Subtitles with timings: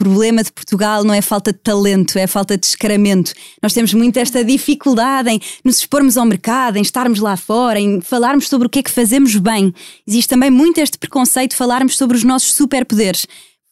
[0.00, 3.34] problema de Portugal não é falta de talento, é falta de descaramento.
[3.62, 8.00] Nós temos muito esta dificuldade em nos expormos ao mercado, em estarmos lá fora, em
[8.00, 9.74] falarmos sobre o que é que fazemos bem.
[10.08, 13.26] Existe também muito este preconceito de falarmos sobre os nossos superpoderes.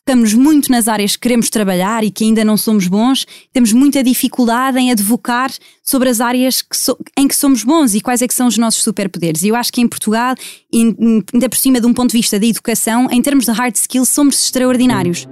[0.07, 4.03] Focamos muito nas áreas que queremos trabalhar e que ainda não somos bons, temos muita
[4.03, 5.51] dificuldade em advocar
[5.83, 8.59] sobre as áreas que so, em que somos bons e quais é que são os
[8.59, 9.43] nossos superpoderes.
[9.43, 10.35] E eu acho que em Portugal,
[10.75, 14.11] ainda por cima de um ponto de vista da educação, em termos de hard skills,
[14.11, 15.27] somos extraordinários.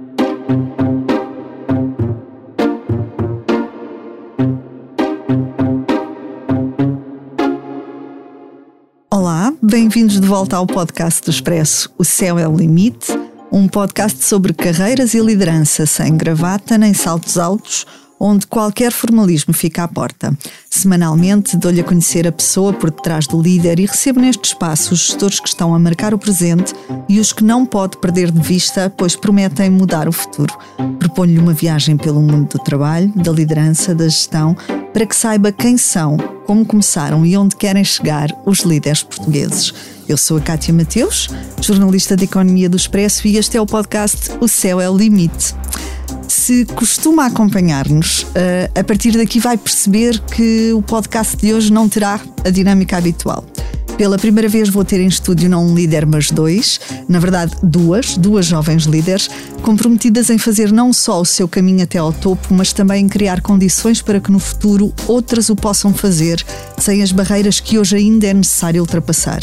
[9.69, 13.07] Bem-vindos de volta ao podcast do Expresso O Céu é o Limite,
[13.51, 17.85] um podcast sobre carreiras e liderança sem gravata nem saltos altos
[18.17, 20.35] onde qualquer formalismo fica à porta.
[20.69, 25.01] Semanalmente dou-lhe a conhecer a pessoa por detrás do líder e recebo neste espaço os
[25.01, 26.73] gestores que estão a marcar o presente
[27.09, 30.57] e os que não pode perder de vista, pois prometem mudar o futuro.
[30.97, 34.55] Proponho-lhe uma viagem pelo mundo do trabalho, da liderança, da gestão,
[34.93, 36.17] para que saiba quem são,
[36.47, 39.73] como começaram e onde querem chegar os líderes portugueses.
[40.07, 41.27] Eu sou a Kátia Mateus,
[41.61, 45.53] jornalista de Economia do Expresso e este é o podcast O Céu é o Limite
[46.25, 51.89] se costuma acompanhar-nos, eh, a partir daqui vai perceber que o podcast de hoje não
[51.89, 53.43] terá a dinâmica habitual.
[53.97, 58.15] Pela primeira vez vou ter em estúdio não um líder, mas dois, na verdade duas,
[58.15, 59.27] duas jovens líderes,
[59.63, 63.41] comprometidas em fazer não só o seu caminho até ao topo, mas também em criar
[63.41, 66.45] condições para que no futuro outras o possam fazer,
[66.77, 69.39] sem as barreiras que hoje ainda é necessário ultrapassar.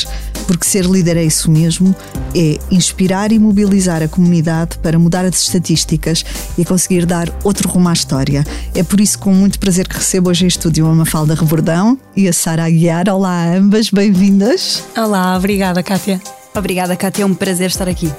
[0.47, 1.95] Porque ser líder é isso mesmo,
[2.33, 6.25] é inspirar e mobilizar a comunidade para mudar as estatísticas
[6.57, 8.45] e conseguir dar outro rumo à história.
[8.73, 12.29] É por isso com muito prazer que recebo hoje em estúdio a Mafalda Rebordão e
[12.29, 13.09] a Sara Aguiar.
[13.09, 14.85] Olá ambas, bem-vindas bem-vindas.
[14.97, 16.21] Olá, obrigada, Kátia.
[16.55, 18.13] Obrigada, Kátia, é um prazer estar aqui.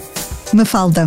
[0.53, 1.05] Mafalda,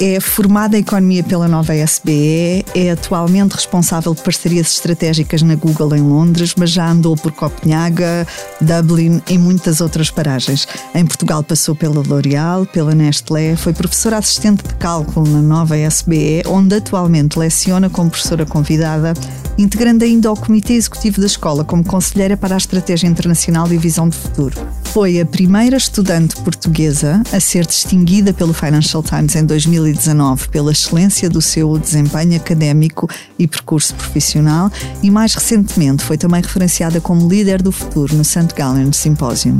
[0.00, 5.94] é formada em Economia pela nova SBE, é atualmente responsável de parcerias estratégicas na Google
[5.96, 8.26] em Londres, mas já andou por Copenhaga,
[8.60, 10.68] Dublin e muitas outras paragens.
[10.94, 16.42] Em Portugal passou pela L'Oréal, pela Nestlé, foi professora assistente de cálculo na nova SBE,
[16.46, 19.14] onde atualmente leciona como professora convidada
[19.58, 24.08] integrando ainda o Comitê Executivo da Escola como conselheira para a Estratégia Internacional e Visão
[24.08, 24.56] de Futuro.
[24.96, 31.28] Foi a primeira estudante portuguesa a ser distinguida pelo Financial Times em 2019 pela excelência
[31.28, 33.06] do seu desempenho académico
[33.38, 38.48] e percurso profissional e, mais recentemente, foi também referenciada como líder do futuro no St.
[38.56, 39.58] Gallen Symposium.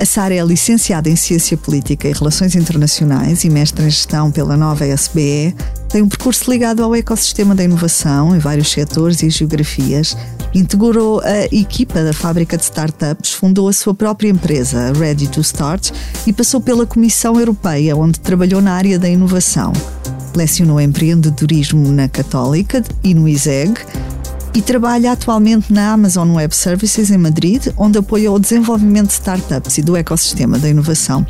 [0.00, 4.56] A Sara é licenciada em Ciência Política e Relações Internacionais e mestre em Gestão pela
[4.56, 5.54] nova SBE.
[5.88, 10.16] Tem um percurso ligado ao ecossistema da inovação em vários setores e geografias.
[10.54, 15.90] Integrou a equipa da fábrica de startups, fundou a sua própria empresa, Ready to Start,
[16.26, 19.72] e passou pela Comissão Europeia, onde trabalhou na área da inovação.
[20.34, 23.74] Lecionou empreendedorismo na Católica e no ISEG
[24.54, 29.76] e trabalha atualmente na Amazon Web Services em Madrid, onde apoia o desenvolvimento de startups
[29.76, 31.26] e do ecossistema da inovação.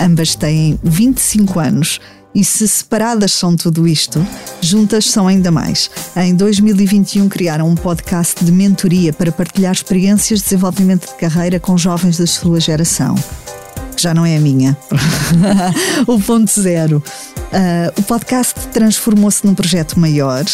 [0.00, 2.00] Ambas têm 25 anos
[2.38, 4.24] e se separadas são tudo isto,
[4.60, 5.90] juntas são ainda mais.
[6.14, 11.76] Em 2021 criaram um podcast de mentoria para partilhar experiências de desenvolvimento de carreira com
[11.76, 13.16] jovens da sua geração.
[13.96, 14.78] Que já não é a minha.
[16.06, 17.02] o ponto zero.
[17.38, 20.44] Uh, o podcast transformou-se num projeto maior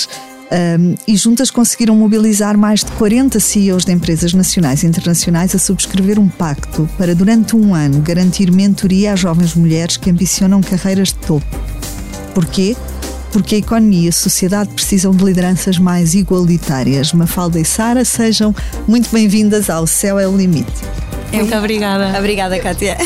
[0.55, 5.59] um, e juntas conseguiram mobilizar mais de 40 CEOs de empresas nacionais e internacionais a
[5.59, 11.09] subscrever um pacto para, durante um ano, garantir mentoria a jovens mulheres que ambicionam carreiras
[11.09, 11.45] de topo.
[12.33, 12.77] Porquê?
[13.33, 17.13] Porque a economia e a sociedade precisam de lideranças mais igualitárias.
[17.13, 18.55] Mafalda e Sara, sejam
[18.87, 20.71] muito bem-vindas ao Céu é o Limite.
[21.33, 22.17] Muito obrigada.
[22.17, 22.97] Obrigada, Kátia.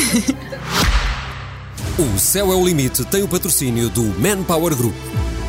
[1.97, 4.95] O Céu é o Limite tem o patrocínio do Manpower Group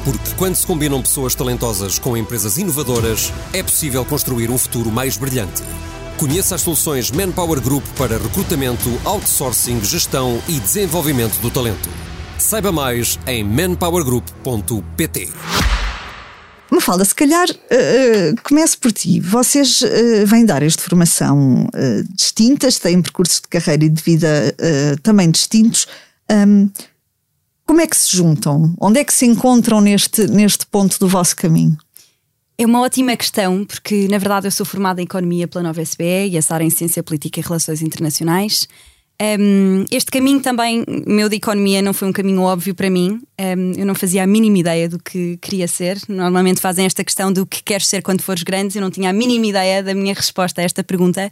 [0.05, 5.17] porque quando se combinam pessoas talentosas com empresas inovadoras, é possível construir um futuro mais
[5.17, 5.63] brilhante.
[6.17, 11.89] Conheça as soluções Manpower Group para recrutamento, outsourcing, gestão e desenvolvimento do talento.
[12.39, 15.29] Saiba mais em manpowergroup.pt.
[16.71, 19.19] Mafalda, se calhar uh, uh, comece por ti.
[19.19, 21.67] Vocês uh, vêm de áreas de formação
[22.15, 24.55] distintas, têm percursos de carreira e de vida
[25.03, 25.87] também distintos.
[26.31, 26.71] Um,
[27.71, 28.75] como é que se juntam?
[28.81, 31.79] Onde é que se encontram neste, neste ponto do vosso caminho?
[32.59, 36.31] É uma ótima questão, porque na verdade eu sou formada em Economia pela Nova SBE
[36.31, 38.67] e a Sara em Ciência Política e Relações Internacionais.
[39.21, 43.21] Um, este caminho também, meu de economia, não foi um caminho óbvio para mim.
[43.39, 45.99] Um, eu não fazia a mínima ideia do que queria ser.
[46.09, 48.79] Normalmente fazem esta questão do que queres ser quando fores grande.
[48.79, 51.31] Eu não tinha a mínima ideia da minha resposta a esta pergunta.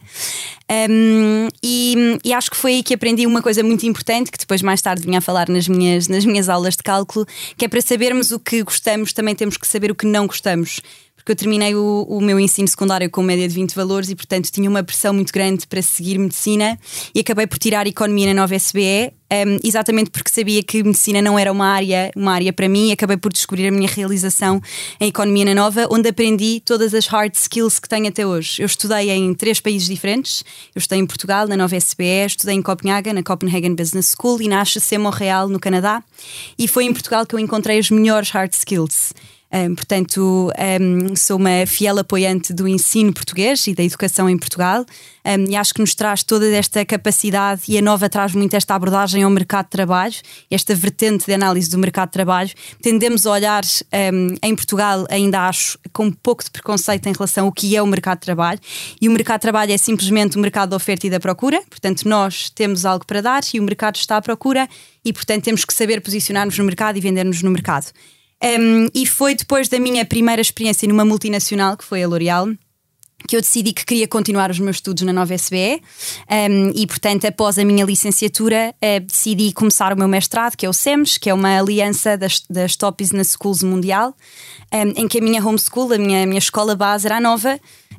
[0.70, 4.60] Um, e, e, acho que foi aí que aprendi uma coisa muito importante, que depois
[4.60, 7.26] mais tarde vinha a falar nas minhas, nas minhas aulas de cálculo,
[7.56, 10.82] que é para sabermos o que gostamos, também temos que saber o que não gostamos
[11.28, 14.50] porque eu terminei o, o, meu ensino secundário com média de 20 valores e, portanto,
[14.50, 16.78] tinha uma pressão muito grande para seguir medicina
[17.14, 21.38] e acabei por tirar economia na nova SBE, um, exatamente porque sabia que medicina não
[21.38, 24.58] era uma área, uma área para mim e acabei por descobrir a minha realização
[24.98, 28.62] em economia na nova, onde aprendi todas as hard skills que tenho até hoje.
[28.62, 30.42] Eu estudei em três países diferentes.
[30.74, 34.48] Eu estudei em Portugal, na nova SBE, estudei em Copenhaga, na Copenhagen Business School e
[34.48, 36.02] na HEC Montreal, no Canadá.
[36.58, 39.12] E foi em Portugal que eu encontrei os melhores hard skills.
[39.50, 44.84] Um, portanto, um, sou uma fiel apoiante do ensino português e da educação em Portugal
[45.24, 48.74] um, e acho que nos traz toda esta capacidade e a nova traz muito esta
[48.74, 50.14] abordagem ao mercado de trabalho,
[50.50, 52.50] esta vertente de análise do mercado de trabalho.
[52.82, 53.62] Tendemos a olhar
[54.42, 57.86] em Portugal, ainda acho, com um pouco de preconceito em relação ao que é o
[57.86, 58.60] mercado de trabalho
[59.00, 62.06] e o mercado de trabalho é simplesmente o mercado da oferta e da procura, portanto,
[62.06, 64.68] nós temos algo para dar e o mercado está à procura
[65.02, 67.86] e, portanto, temos que saber posicionar-nos no mercado e vender-nos no mercado.
[68.42, 72.48] Um, e foi depois da minha primeira experiência numa multinacional, que foi a L'Oréal,
[73.26, 75.82] que eu decidi que queria continuar os meus estudos na nova SBE
[76.30, 80.68] um, e, portanto, após a minha licenciatura, uh, decidi começar o meu mestrado, que é
[80.68, 84.14] o SEMS, que é uma aliança das, das Top Business Schools Mundial,
[84.72, 87.58] um, em que a minha homeschool, a minha, a minha escola base, era nova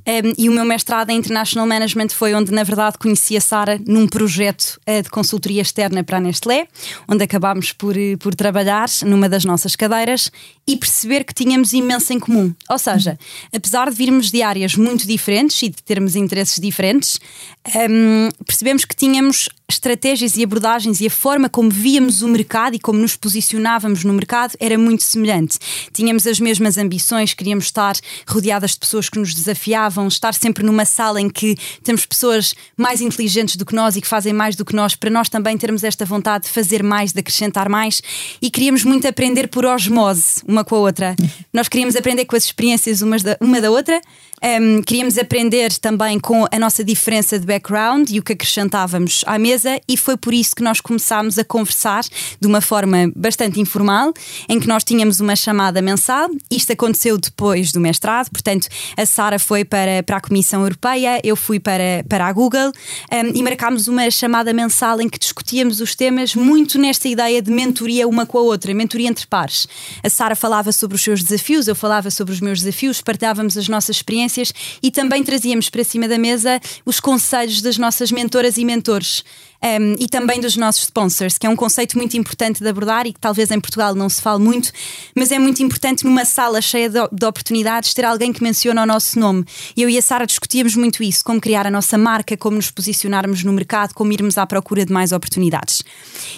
[0.10, 3.80] um, e o meu mestrado em International Management foi onde, na verdade, conheci a Sara
[3.86, 6.68] num projeto uh, de consultoria externa para a Nestlé,
[7.07, 10.31] onde acabámos por, uh, por trabalhar numa das nossas cadeiras
[10.66, 12.54] e perceber que tínhamos imenso em comum.
[12.69, 13.19] Ou seja,
[13.54, 17.19] apesar de virmos de áreas muito diferentes e de termos interesses diferentes,
[17.68, 22.80] um, percebemos que tínhamos estratégias e abordagens e a forma como víamos o mercado e
[22.80, 25.60] como nos posicionávamos no mercado era muito semelhante.
[25.94, 27.96] Tínhamos as mesmas ambições, queríamos estar
[28.28, 33.02] rodeadas de pessoas que nos desafiavam, estar sempre numa sala em que temos pessoas mais
[33.02, 35.84] inteligentes do que nós e que fazem mais do que nós, para nós também termos
[35.84, 38.02] esta vontade de fazer mais, de acrescentar mais
[38.42, 41.16] e queríamos muito aprender por osmose uma com a outra.
[41.54, 44.02] Nós queríamos aprender com as experiências umas da, uma da outra
[44.44, 49.38] um, queríamos aprender também com a nossa diferença de background e o que acrescentávamos à
[49.38, 52.03] mesa, e foi por isso que nós começámos a conversar
[52.39, 54.13] de uma forma bastante informal,
[54.47, 56.30] em que nós tínhamos uma chamada mensal.
[56.50, 61.36] Isto aconteceu depois do mestrado, portanto, a Sara foi para, para a Comissão Europeia, eu
[61.36, 62.71] fui para, para a Google
[63.12, 67.51] um, e marcámos uma chamada mensal em que discutíamos os temas muito nesta ideia de
[67.51, 69.68] mentoria uma com a outra, mentoria entre pares.
[70.01, 73.68] A Sara falava sobre os seus desafios, eu falava sobre os meus desafios, partilhávamos as
[73.68, 78.58] nossas experiências experiências e também trazíamos para cima da mesa os conselhos das nossas mentoras
[78.58, 79.24] e mentores.
[79.62, 83.12] Um, e também dos nossos sponsors, que é um conceito muito importante de abordar e
[83.12, 84.72] que talvez em Portugal não se fale muito,
[85.14, 88.86] mas é muito importante numa sala cheia de, de oportunidades ter alguém que menciona o
[88.86, 89.44] nosso nome.
[89.76, 93.44] Eu e a Sara discutíamos muito isso, como criar a nossa marca, como nos posicionarmos
[93.44, 95.84] no mercado, como irmos à procura de mais oportunidades.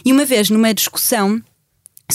[0.03, 1.39] E uma vez numa discussão,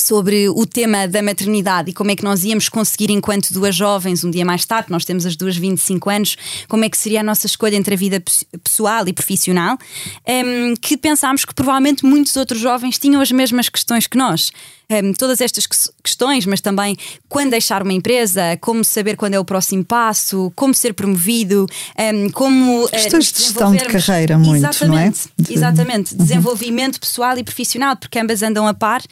[0.00, 4.25] sobre o tema da maternidade e como é que nós íamos conseguir, enquanto duas jovens,
[4.25, 6.37] um dia mais tarde, nós temos as duas 25 anos,
[6.69, 8.22] como é que seria a nossa escolha entre a vida
[8.62, 9.78] pessoal e profissional,
[10.26, 14.52] um, que pensámos que provavelmente muitos outros jovens tinham as mesmas questões que nós
[14.90, 15.66] um, todas estas
[16.02, 16.96] questões, mas também
[17.28, 21.66] quando deixar uma empresa, como saber quando é o próximo passo, como ser promovido,
[22.14, 22.88] um, como.
[22.88, 25.52] Questões de gestão de carreira, muito, exatamente, não é?
[25.52, 26.18] Exatamente, uhum.
[26.18, 29.02] desenvolvimento pessoal e profissional, porque ambas andam a par,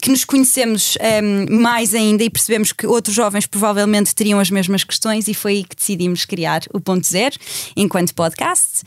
[0.00, 4.84] que nos conhecemos um, mais ainda e percebemos que outros jovens provavelmente teriam as mesmas
[4.84, 7.36] questões e foi aí que decidimos criar o Ponto Zero,
[7.76, 8.82] enquanto podcast,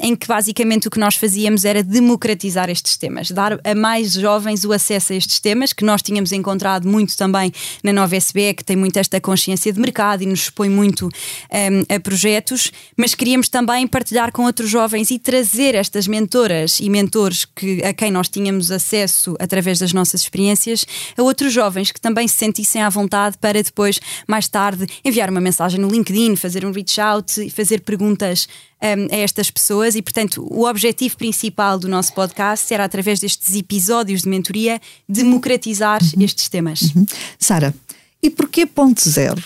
[0.00, 4.64] em que basicamente o que nós fazíamos era democratizar estes temas, dar a mais jovens
[4.64, 7.52] o acesso a estes temas que nós tínhamos encontrado muito também
[7.82, 11.94] na Nova SBE, que tem muito esta consciência de mercado e nos expõe muito um,
[11.94, 17.44] a projetos, mas queríamos também partilhar com outros jovens e trazer estas mentoras e mentores
[17.44, 22.26] que, a quem nós tínhamos acesso através das nossas experiências a outros jovens que também
[22.26, 26.72] se sentissem à vontade para depois, mais tarde, enviar uma mensagem no LinkedIn, fazer um
[26.72, 28.48] reach out e fazer perguntas
[28.82, 33.54] um, a estas pessoas e, portanto, o objetivo principal do nosso podcast era, através destes
[33.54, 36.24] episódios de mentoria, democratizar uhum.
[36.24, 36.82] estes temas.
[36.82, 37.06] Uhum.
[37.38, 37.74] Sara,
[38.22, 39.42] e porquê ponto zero?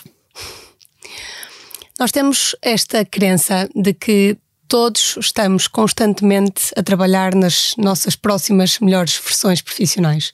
[1.99, 9.17] Nós temos esta crença de que todos estamos constantemente a trabalhar nas nossas próximas melhores
[9.17, 10.33] versões profissionais.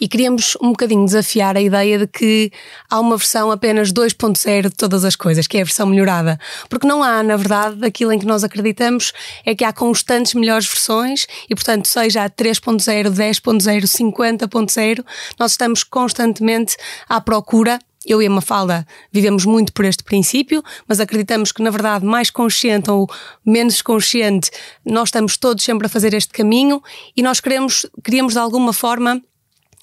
[0.00, 2.50] E queríamos um bocadinho desafiar a ideia de que
[2.88, 6.38] há uma versão apenas 2.0 de todas as coisas, que é a versão melhorada.
[6.68, 9.12] Porque não há, na verdade, aquilo em que nós acreditamos
[9.44, 15.04] é que há constantes melhores versões e, portanto, seja a 3.0, 10.0, 50.0,
[15.38, 16.76] nós estamos constantemente
[17.08, 21.68] à procura eu e a Mafalda vivemos muito por este princípio, mas acreditamos que, na
[21.68, 23.06] verdade, mais consciente ou
[23.44, 24.50] menos consciente,
[24.84, 26.82] nós estamos todos sempre a fazer este caminho
[27.14, 29.22] e nós queremos, queríamos de alguma forma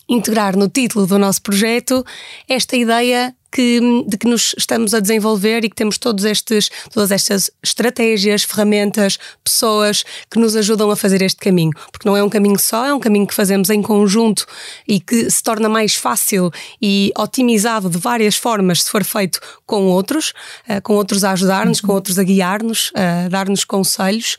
[0.08, 2.06] integrar no título do nosso projeto
[2.48, 7.10] esta ideia que, de que nos estamos a desenvolver e que temos todos estes, todas
[7.10, 11.72] estas estratégias, ferramentas, pessoas que nos ajudam a fazer este caminho.
[11.92, 14.46] Porque não é um caminho só, é um caminho que fazemos em conjunto
[14.88, 19.88] e que se torna mais fácil e otimizado de várias formas se for feito com
[19.88, 20.34] outros,
[20.70, 21.88] uh, com outros a ajudar-nos, uhum.
[21.88, 24.38] com outros a guiar-nos, a dar-nos conselhos.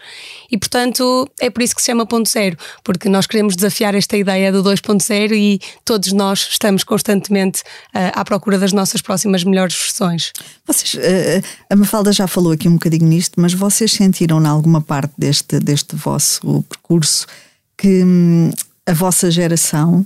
[0.49, 4.17] E, portanto, é por isso que se chama ponto zero, porque nós queremos desafiar esta
[4.17, 9.75] ideia do 2.0 e todos nós estamos constantemente uh, à procura das nossas próximas melhores
[9.75, 10.33] versões.
[10.67, 14.83] Vocês, uh, a Mafalda já falou aqui um bocadinho nisto, mas vocês sentiram, em alguma
[14.83, 17.27] parte deste, deste vosso percurso,
[17.75, 18.51] que hum,
[18.87, 20.05] a vossa geração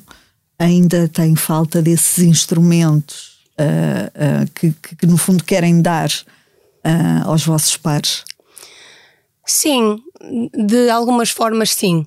[0.56, 6.09] ainda tem falta desses instrumentos uh, uh, que, que, que, no fundo, querem dar
[7.25, 8.25] aos vossos pares?
[9.47, 10.00] Sim,
[10.52, 12.04] de algumas formas, sim.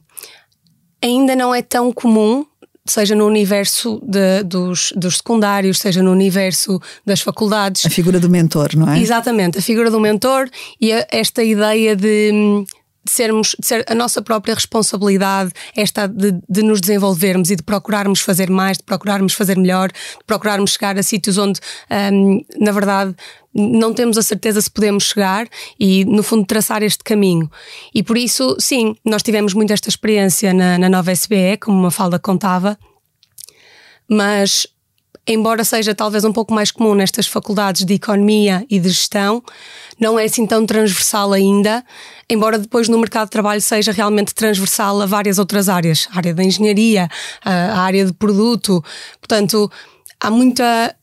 [1.01, 2.45] Ainda não é tão comum
[2.85, 7.85] seja no universo de, dos, dos secundários, seja no universo das faculdades.
[7.85, 8.99] A figura do mentor, não é?
[8.99, 10.49] Exatamente, a figura do mentor
[10.79, 12.65] e a, esta ideia de, de
[13.11, 18.21] sermos, de ser a nossa própria responsabilidade, esta de, de, nos desenvolvermos e de procurarmos
[18.21, 21.59] fazer mais, de procurarmos fazer melhor, de procurarmos chegar a sítios onde,
[22.11, 23.15] um, na verdade,
[23.53, 25.47] não temos a certeza se podemos chegar
[25.79, 27.49] e, no fundo, traçar este caminho.
[27.93, 31.91] E por isso, sim, nós tivemos muito esta experiência na, na nova SBE, como uma
[31.91, 32.77] falda contava,
[34.09, 34.67] mas
[35.27, 39.43] embora seja talvez um pouco mais comum nestas faculdades de economia e de gestão,
[39.99, 41.83] não é assim tão transversal ainda,
[42.29, 46.33] embora depois no mercado de trabalho seja realmente transversal a várias outras áreas, a área
[46.33, 47.09] da engenharia,
[47.43, 48.83] a área de produto.
[49.19, 49.71] Portanto,
[50.19, 50.95] há muita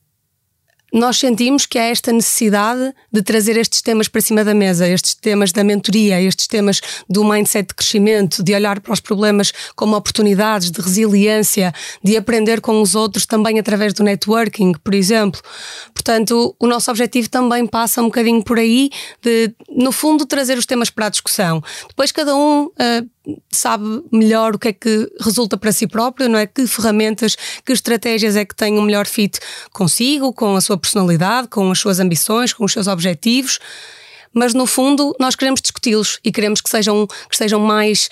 [0.93, 5.15] nós sentimos que há esta necessidade de trazer estes temas para cima da mesa, estes
[5.15, 9.97] temas da mentoria, estes temas do mindset de crescimento, de olhar para os problemas como
[9.97, 11.73] oportunidades, de resiliência,
[12.05, 15.41] de aprender com os outros também através do networking, por exemplo.
[15.95, 18.91] Portanto, o nosso objetivo também passa um bocadinho por aí,
[19.23, 21.63] de, no fundo, trazer os temas para a discussão.
[21.89, 22.65] Depois, cada um.
[22.65, 23.12] Uh,
[23.51, 26.47] sabe melhor o que é que resulta para si próprio, não é?
[26.47, 29.39] Que ferramentas, que estratégias é que tem o melhor fit
[29.73, 33.59] consigo, com a sua personalidade, com as suas ambições, com os seus objetivos.
[34.33, 38.09] Mas no fundo nós queremos discuti-los e queremos que sejam, que sejam mais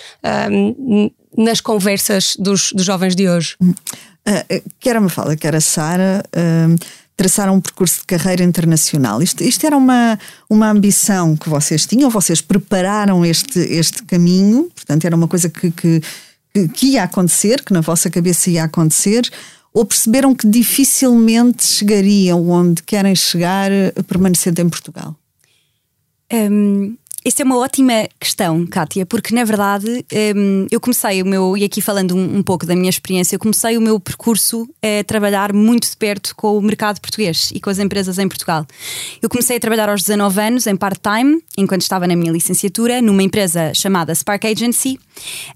[0.51, 3.55] um, nas conversas dos, dos jovens de hoje.
[3.61, 6.75] Uh, quer a Mafalda, quer a Sara, uh,
[7.21, 9.21] traçaram um percurso de carreira internacional.
[9.21, 10.17] Isto, isto era uma,
[10.49, 15.69] uma ambição que vocês tinham, vocês prepararam este, este caminho, portanto, era uma coisa que,
[15.69, 16.01] que,
[16.73, 19.29] que ia acontecer, que na vossa cabeça ia acontecer,
[19.71, 23.69] ou perceberam que dificilmente chegariam onde querem chegar
[24.07, 25.15] permanecendo em Portugal?
[26.33, 30.03] Um, essa é uma ótima questão, Kátia, porque na verdade
[30.35, 33.77] um, eu comecei o meu, e aqui falando um, pouco da minha experiência, eu comecei
[33.77, 37.77] o meu percurso a trabalhar muito de perto com o mercado português e com as
[37.77, 38.65] empresas em Portugal.
[39.21, 43.21] Eu comecei a trabalhar aos 19 anos em part-time, enquanto estava na minha licenciatura, numa
[43.21, 44.99] empresa chamada Spark Agency,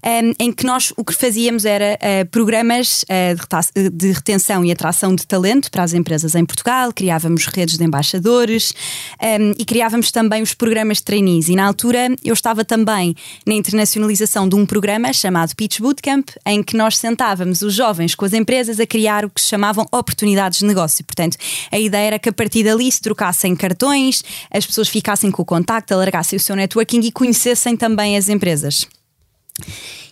[0.04, 5.16] um, em que nós o que fazíamos era uh, programas uh, de retenção e atração
[5.16, 8.72] de talento para as empresas em Portugal, criávamos redes de embaixadores
[9.20, 13.14] um, e criávamos também os programas de trainees na altura eu estava também
[13.46, 18.24] na internacionalização de um programa chamado Pitch Bootcamp, em que nós sentávamos os jovens com
[18.24, 21.04] as empresas a criar o que se chamavam oportunidades de negócio.
[21.04, 21.38] Portanto,
[21.72, 25.46] a ideia era que a partir dali se trocassem cartões, as pessoas ficassem com o
[25.46, 28.86] contacto, alargassem o seu networking e conhecessem também as empresas.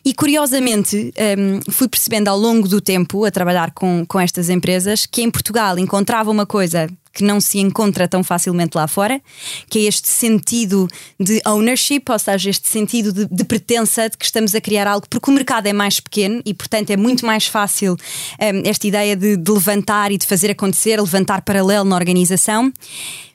[0.04, 5.06] E curiosamente, um, fui percebendo ao longo do tempo, a trabalhar com, com estas empresas,
[5.06, 9.23] que em Portugal encontrava uma coisa que não se encontra tão facilmente lá fora,
[9.70, 14.25] que é este sentido de ownership, ou seja, este sentido de, de pertença, de que
[14.25, 17.46] estamos a criar algo, porque o mercado é mais pequeno e, portanto, é muito mais
[17.46, 22.73] fácil um, esta ideia de, de levantar e de fazer acontecer, levantar paralelo na organização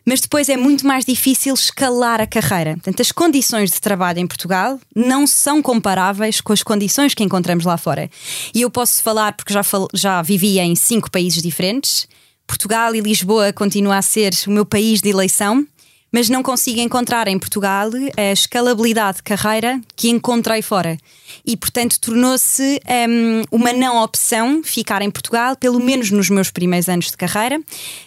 [0.10, 2.74] mas depois é muito mais difícil escalar a carreira.
[2.74, 7.63] Portanto, as condições de trabalho em Portugal não são comparáveis com as condições que encontramos
[7.63, 8.10] lá fora.
[8.51, 12.08] E eu posso falar, porque já, fal já vivi em cinco países diferentes,
[12.48, 15.63] Portugal e Lisboa continua a ser o meu país de eleição,
[16.12, 20.98] mas não consigo encontrar em Portugal a escalabilidade de carreira que encontrei fora.
[21.45, 26.89] E, portanto, tornou-se um, uma não opção ficar em Portugal, pelo menos nos meus primeiros
[26.89, 27.59] anos de carreira.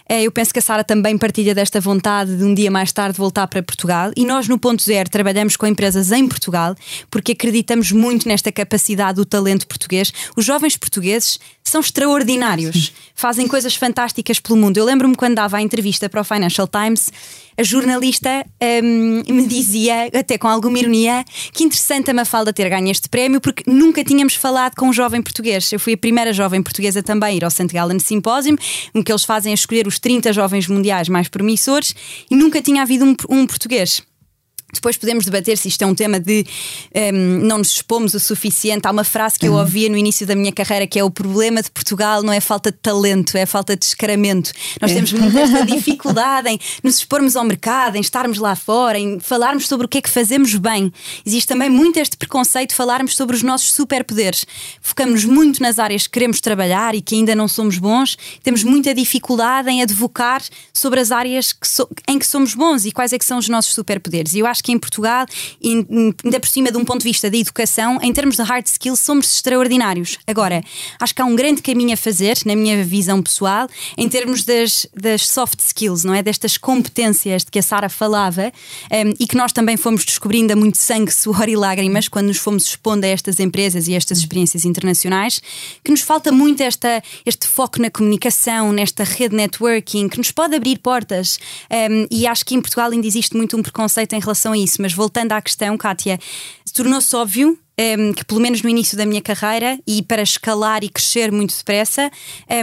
[0.08, 3.16] Eh, eu penso que a Sara também partilha desta vontade de um dia mais tarde
[3.16, 6.74] voltar para Portugal e nós no Ponto Zero trabalhamos com empresas em Portugal
[7.10, 10.12] porque acreditamos muito nesta capacidade do talento português.
[10.36, 14.76] Os jovens portugueses são extraordinários, fazem coisas fantásticas pelo mundo.
[14.76, 17.10] Eu lembro-me quando dava a entrevista para o Financial Times,
[17.56, 18.44] a jornalista
[18.82, 23.42] um, me dizia, até com alguma ironia, que interessante a Mafalda ter ganho este prémio
[23.42, 25.70] porque nunca tínhamos falado com um jovem português.
[25.70, 27.66] Eu fui a primeira jovem portuguesa também a ir ao St.
[27.66, 28.56] Gallen Symposium,
[28.94, 31.94] em que eles fazem a escolher os 30 jovens mundiais mais promissores
[32.30, 34.02] e nunca tinha havido um, um português.
[34.72, 36.46] Depois podemos debater se isto é um tema de
[36.94, 38.86] um, ehm, não nos expomos o suficiente.
[38.86, 39.60] Há uma frase que eu uhum.
[39.60, 42.70] ouvia no início da minha carreira que é o problema de Portugal não é falta
[42.70, 44.52] de talento, é falta de descaramento.
[44.80, 44.94] Nós é.
[44.94, 49.86] temos muita dificuldade em nos expormos ao mercado, em estarmos lá fora, em falarmos sobre
[49.86, 50.92] o que é que fazemos bem.
[51.24, 54.44] Existe também muito este preconceito de falarmos sobre os nossos superpoderes.
[54.80, 58.16] Focamos muito nas áreas que queremos trabalhar e que ainda não somos bons.
[58.42, 62.92] Temos muita dificuldade em advocar sobre as áreas que so em que somos bons e
[62.92, 64.34] quais é que são os nossos superpoderes.
[64.34, 65.26] E eu acho acho que em Portugal,
[65.62, 69.00] ainda por cima de um ponto de vista da educação, em termos de hard skills,
[69.00, 70.18] somos extraordinários.
[70.26, 70.62] Agora,
[71.00, 74.86] acho que há um grande caminho a fazer, na minha visão pessoal, em termos das,
[74.94, 76.22] das soft skills, não é?
[76.22, 78.52] Destas competências de que a Sara falava
[78.90, 82.38] um, e que nós também fomos descobrindo a muito sangue, suor e lágrimas quando nos
[82.38, 85.42] fomos expondo a estas empresas e estas experiências internacionais,
[85.82, 90.54] que nos falta muito esta, este foco na comunicação, nesta rede networking, que nos pode
[90.54, 91.38] abrir portas.
[91.70, 94.80] Um, e acho que em Portugal ainda existe muito um preconceito em relação a isso,
[94.80, 96.18] mas voltando à questão, Kátia,
[96.72, 97.58] tornou-se óbvio
[97.98, 101.56] um, que pelo menos no início da minha carreira e para escalar e crescer muito
[101.56, 102.10] depressa,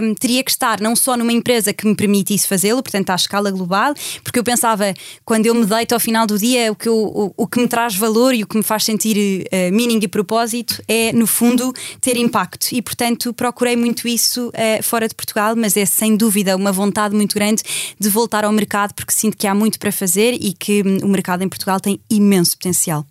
[0.02, 3.50] um, teria que estar não só numa empresa que me permitisse fazê-lo, portanto à escala
[3.50, 6.94] global, porque eu pensava, quando eu me deito ao final do dia, o que, eu,
[6.96, 10.08] o, o que me traz valor e o que me faz sentir uh, meaning e
[10.08, 12.68] propósito é, no fundo, ter impacto.
[12.72, 17.14] E portanto procurei muito isso uh, fora de Portugal, mas é sem dúvida uma vontade
[17.14, 17.62] muito grande
[17.98, 21.08] de voltar ao mercado, porque sinto que há muito para fazer e que um, o
[21.08, 23.04] mercado em Portugal tem imenso potencial.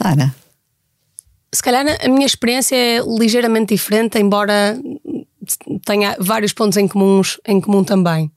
[0.00, 0.34] Ana,
[1.54, 4.78] se calhar a minha experiência é ligeiramente diferente, embora
[5.84, 8.30] tenha vários pontos em, comuns, em comum também.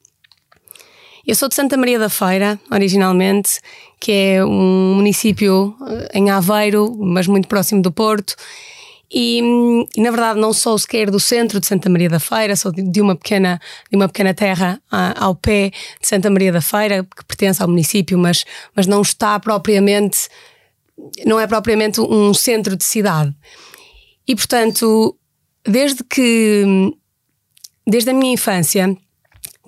[1.26, 3.60] Eu sou de Santa Maria da Feira, originalmente,
[4.00, 8.36] que é um município eh, em Aveiro, mas muito próximo do Porto.
[9.12, 9.40] E,
[9.96, 13.02] e, na verdade não sou sequer do centro de Santa Maria da Feira, sou de
[13.02, 14.82] uma pequena, de uma pequena terra
[15.16, 18.46] ao pé de Santa Maria da Feira, que pertence ao município, mas,
[18.76, 20.28] mas não está propriamente
[21.26, 23.34] não é propriamente um centro de cidade.
[24.28, 25.18] E portanto,
[25.64, 26.94] desde que
[27.86, 28.96] desde a minha infância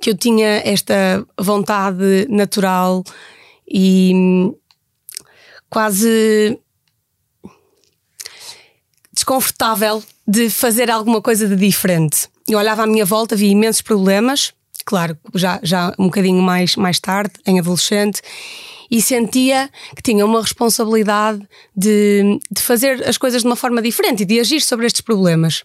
[0.02, 3.04] que eu tinha esta vontade natural
[3.68, 4.54] e
[5.70, 6.60] quase
[9.14, 12.30] desconfortável de fazer alguma coisa de diferente.
[12.48, 14.54] Eu olhava à minha volta, via imensos problemas,
[14.86, 18.22] claro, já, já um bocadinho mais, mais tarde, em adolescente,
[18.90, 21.42] e sentia que tinha uma responsabilidade
[21.76, 25.64] de, de fazer as coisas de uma forma diferente e de agir sobre estes problemas.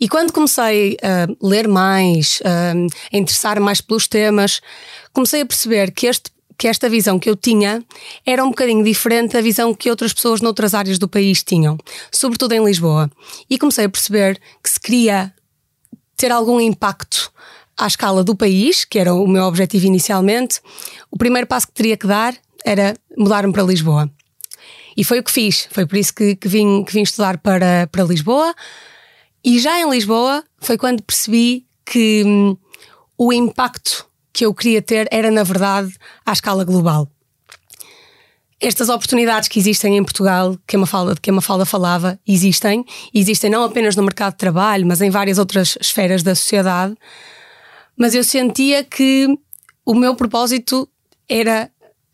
[0.00, 4.60] E quando comecei a ler mais, a interessar mais pelos temas,
[5.12, 7.84] comecei a perceber que, este, que esta visão que eu tinha
[8.26, 11.78] era um bocadinho diferente da visão que outras pessoas noutras áreas do país tinham,
[12.10, 13.10] sobretudo em Lisboa.
[13.48, 15.32] E comecei a perceber que se queria
[16.16, 17.32] ter algum impacto
[17.76, 20.60] à escala do país, que era o meu objetivo inicialmente,
[21.10, 24.10] o primeiro passo que teria que dar era mudar-me para Lisboa.
[24.96, 25.68] E foi o que fiz.
[25.70, 28.54] Foi por isso que, que, vim, que vim estudar para, para Lisboa.
[29.44, 32.56] E já em Lisboa foi quando percebi que hum,
[33.18, 35.92] o impacto que eu queria ter era, na verdade,
[36.24, 37.08] à escala global.
[38.60, 42.84] Estas oportunidades que existem em Portugal, que a Mafalda, que a Mafalda falava, existem.
[43.12, 46.94] Existem não apenas no mercado de trabalho, mas em várias outras esferas da sociedade
[47.96, 49.26] mas eu sentia que
[49.84, 50.88] o meu propósito
[51.28, 51.70] era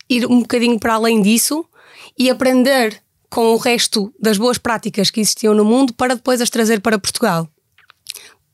[0.09, 1.65] ir um bocadinho para além disso
[2.19, 6.51] e aprender com o resto das boas práticas que existiam no mundo para depois as
[6.51, 7.49] trazer para Portugal.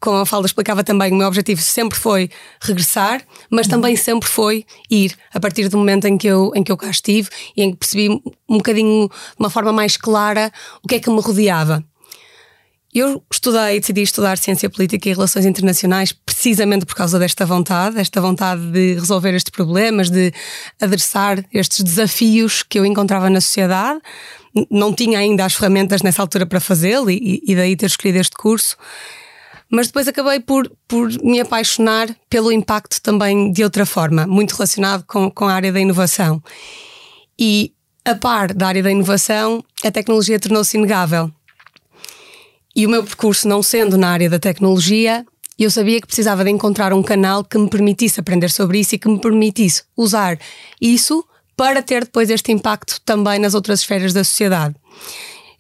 [0.01, 2.29] Como a Falda explicava também, o meu objetivo sempre foi
[2.61, 6.71] regressar, mas também sempre foi ir, a partir do momento em que eu, em que
[6.71, 10.89] eu cá estive e em que percebi um bocadinho, de uma forma mais clara, o
[10.89, 11.83] que é que me rodeava.
[12.95, 18.21] Eu estudei, decidi estudar Ciência Política e Relações Internacionais precisamente por causa desta vontade, esta
[18.21, 20.33] vontade de resolver estes problemas, de
[20.81, 24.01] adressar estes desafios que eu encontrava na sociedade.
[24.71, 28.37] Não tinha ainda as ferramentas nessa altura para fazê-lo e, e daí ter escolhido este
[28.37, 28.77] curso.
[29.69, 35.03] Mas depois acabei por, por me apaixonar pelo impacto também de outra forma, muito relacionado
[35.05, 36.41] com, com a área da inovação.
[37.37, 37.73] E
[38.05, 41.33] a par da área da inovação, a tecnologia tornou-se inegável.
[42.77, 45.25] E o meu percurso, não sendo na área da tecnologia,
[45.59, 48.99] eu sabia que precisava de encontrar um canal que me permitisse aprender sobre isso e
[48.99, 50.39] que me permitisse usar
[50.81, 51.25] isso
[51.57, 54.75] para ter depois este impacto também nas outras esferas da sociedade.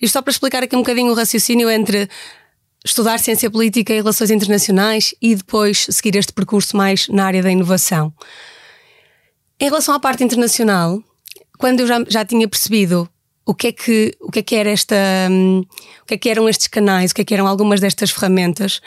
[0.00, 2.09] Isto só para explicar aqui um bocadinho o raciocínio entre
[2.85, 7.50] estudar ciência política e relações internacionais e depois seguir este percurso mais na área da
[7.50, 8.12] inovação.
[9.61, 11.00] Em relação à parte internacional,
[11.59, 13.09] quando eu já, já tinha percebido
[13.46, 14.96] o que é que o que é que era esta
[15.30, 15.61] um,
[16.02, 17.11] o que é que eram estes canais?
[17.11, 18.80] O que é que eram algumas destas ferramentas?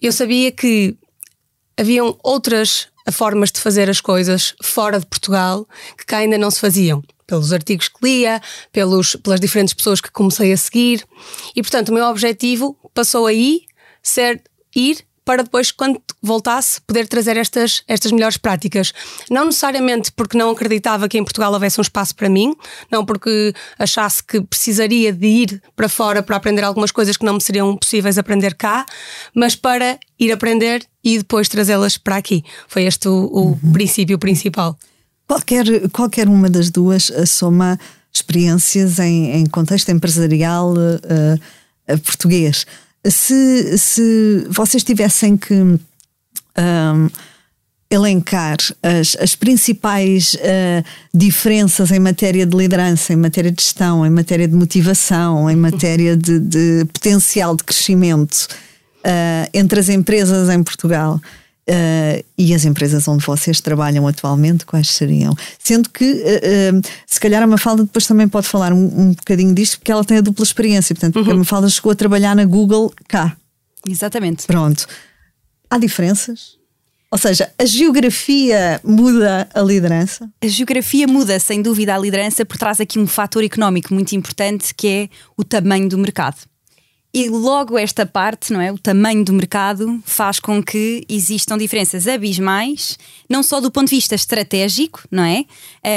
[0.00, 0.96] Eu sabia que
[1.76, 5.66] haviam outras formas de fazer as coisas fora de Portugal
[5.98, 8.40] que cá ainda não se faziam pelos artigos que lia
[8.72, 11.04] pelos pelas diferentes pessoas que comecei a seguir.
[11.54, 13.62] E portanto o meu objetivo passou aí
[14.02, 14.42] ser
[14.74, 18.92] ir para depois, quando voltasse, poder trazer estas, estas melhores práticas.
[19.30, 22.54] Não necessariamente porque não acreditava que em Portugal houvesse um espaço para mim,
[22.90, 27.34] não porque achasse que precisaria de ir para fora para aprender algumas coisas que não
[27.34, 28.84] me seriam possíveis aprender cá,
[29.34, 32.44] mas para ir aprender e depois trazê-las para aqui.
[32.68, 33.72] Foi este o, o uhum.
[33.72, 34.78] princípio principal.
[35.26, 37.78] Qualquer, qualquer uma das duas soma
[38.12, 42.66] experiências em, em contexto empresarial uh, português
[43.10, 45.78] se, se vocês tivessem que um,
[47.90, 54.10] elencar as, as principais uh, diferenças em matéria de liderança, em matéria de gestão, em
[54.10, 58.48] matéria de motivação, em matéria de, de potencial de crescimento
[59.04, 61.20] uh, entre as empresas em Portugal.
[61.68, 65.34] Uh, e as empresas onde vocês trabalham atualmente, quais seriam?
[65.58, 69.54] Sendo que, uh, uh, se calhar, a Mafalda depois também pode falar um, um bocadinho
[69.54, 70.94] disto, porque ela tem a dupla experiência.
[70.94, 71.30] Portanto, uhum.
[71.30, 73.34] a Mafalda chegou a trabalhar na Google cá.
[73.88, 74.46] Exatamente.
[74.46, 74.86] Pronto.
[75.70, 76.58] Há diferenças?
[77.10, 80.28] Ou seja, a geografia muda a liderança?
[80.42, 84.74] A geografia muda, sem dúvida, a liderança, por trás aqui um fator económico muito importante
[84.74, 86.36] que é o tamanho do mercado.
[87.16, 88.72] E logo esta parte, não é?
[88.72, 92.98] O tamanho do mercado faz com que existam diferenças abismais,
[93.30, 95.44] não só do ponto de vista estratégico, não é?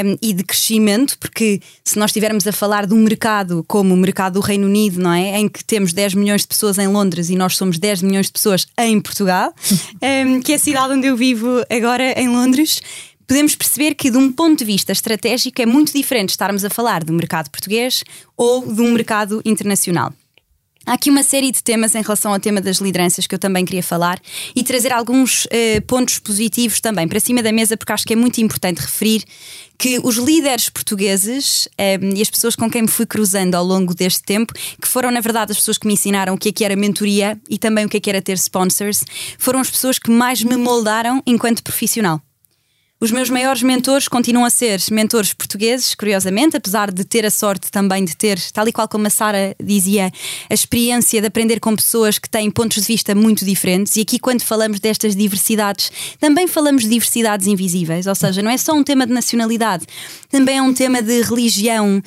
[0.06, 3.98] Um, e de crescimento, porque se nós estivermos a falar de um mercado como o
[3.98, 5.40] mercado do Reino Unido, não é?
[5.40, 8.34] Em que temos 10 milhões de pessoas em Londres e nós somos 10 milhões de
[8.34, 9.52] pessoas em Portugal,
[10.28, 12.80] um, que é a cidade onde eu vivo agora em Londres,
[13.26, 17.04] podemos perceber que, de um ponto de vista estratégico, é muito diferente estarmos a falar
[17.04, 18.04] do mercado português
[18.38, 20.14] ou de um mercado internacional.
[20.88, 23.66] Há aqui uma série de temas em relação ao tema das lideranças que eu também
[23.66, 24.22] queria falar
[24.56, 28.16] e trazer alguns uh, pontos positivos também para cima da mesa, porque acho que é
[28.16, 29.26] muito importante referir
[29.78, 33.94] que os líderes portugueses eh, e as pessoas com quem me fui cruzando ao longo
[33.94, 36.64] deste tempo, que foram na verdade as pessoas que me ensinaram o que é que
[36.64, 39.04] era mentoria e também o que é que era ter sponsors,
[39.38, 42.22] foram as pessoas que mais me moldaram enquanto profissional.
[43.00, 47.70] Os meus maiores mentores continuam a ser mentores portugueses, curiosamente, apesar de ter a sorte
[47.70, 50.12] também de ter, tal e qual como a Sara dizia,
[50.50, 53.96] a experiência de aprender com pessoas que têm pontos de vista muito diferentes.
[53.98, 58.58] E aqui, quando falamos destas diversidades, também falamos de diversidades invisíveis, ou seja, não é
[58.58, 59.86] só um tema de nacionalidade,
[60.30, 62.02] também é um tema de religião,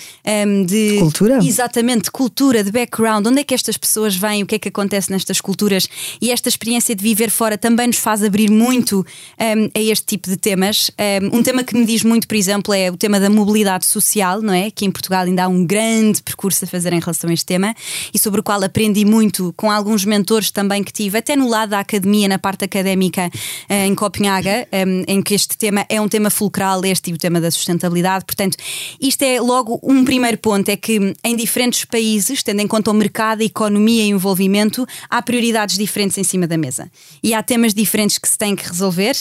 [0.47, 1.39] um, de cultura.
[1.43, 5.11] Exatamente, cultura, de background, onde é que estas pessoas vêm, o que é que acontece
[5.11, 5.89] nestas culturas.
[6.21, 10.29] E esta experiência de viver fora também nos faz abrir muito um, a este tipo
[10.29, 10.91] de temas.
[11.33, 14.53] Um tema que me diz muito, por exemplo, é o tema da mobilidade social, não
[14.53, 14.71] é?
[14.71, 17.75] Que em Portugal ainda há um grande percurso a fazer em relação a este tema
[18.13, 21.71] e sobre o qual aprendi muito com alguns mentores também que tive, até no lado
[21.71, 23.31] da academia, na parte académica
[23.69, 24.69] eh, em Copenhaga,
[25.07, 28.10] em que este tema é um tema fulcral, este e o tema da sustentabilidade.
[28.19, 28.57] Portanto,
[29.01, 32.95] isto é logo um primeiro ponto: é que em diferentes países, tendo em conta o
[32.95, 36.91] mercado, a economia e o envolvimento, há prioridades diferentes em cima da mesa
[37.23, 39.17] e há temas diferentes que se têm que resolver,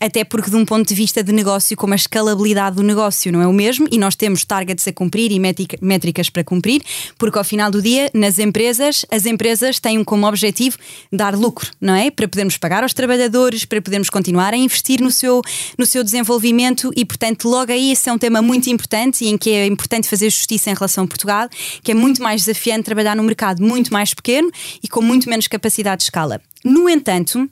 [0.00, 3.40] até porque de um ponto de vista de negócio, como a escalabilidade do negócio não
[3.40, 5.38] é o mesmo e nós temos targets a cumprir e
[5.80, 6.82] métricas para cumprir,
[7.18, 10.76] porque ao final do dia, nas empresas, as empresas têm como objetivo
[11.12, 12.10] dar lucro, não é?
[12.10, 15.42] Para podermos pagar aos trabalhadores, para podermos continuar a investir no seu,
[15.78, 19.38] no seu desenvolvimento e, portanto, logo aí esse é um tema muito importante e em
[19.38, 21.48] que é importante fazer justiça em relação a Portugal,
[21.82, 24.50] que é muito mais desafiante trabalhar num mercado muito mais pequeno
[24.82, 26.40] e com muito menos capacidade de escala.
[26.64, 27.48] No entanto,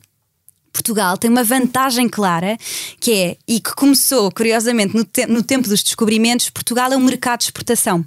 [0.73, 2.59] Portugal tem uma vantagem clara
[2.99, 7.01] que é, e que começou curiosamente no, te no tempo dos descobrimentos, Portugal é um
[7.01, 8.05] mercado de exportação.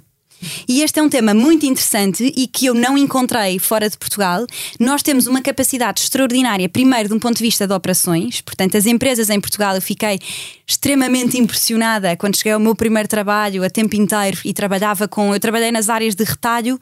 [0.68, 4.46] E este é um tema muito interessante e que eu não encontrei fora de Portugal.
[4.78, 8.86] Nós temos uma capacidade extraordinária, primeiro, de um ponto de vista de operações, portanto, as
[8.86, 10.20] empresas em Portugal, eu fiquei
[10.68, 15.32] extremamente impressionada quando cheguei ao meu primeiro trabalho a tempo inteiro e trabalhava com.
[15.32, 16.78] Eu trabalhei nas áreas de retalho,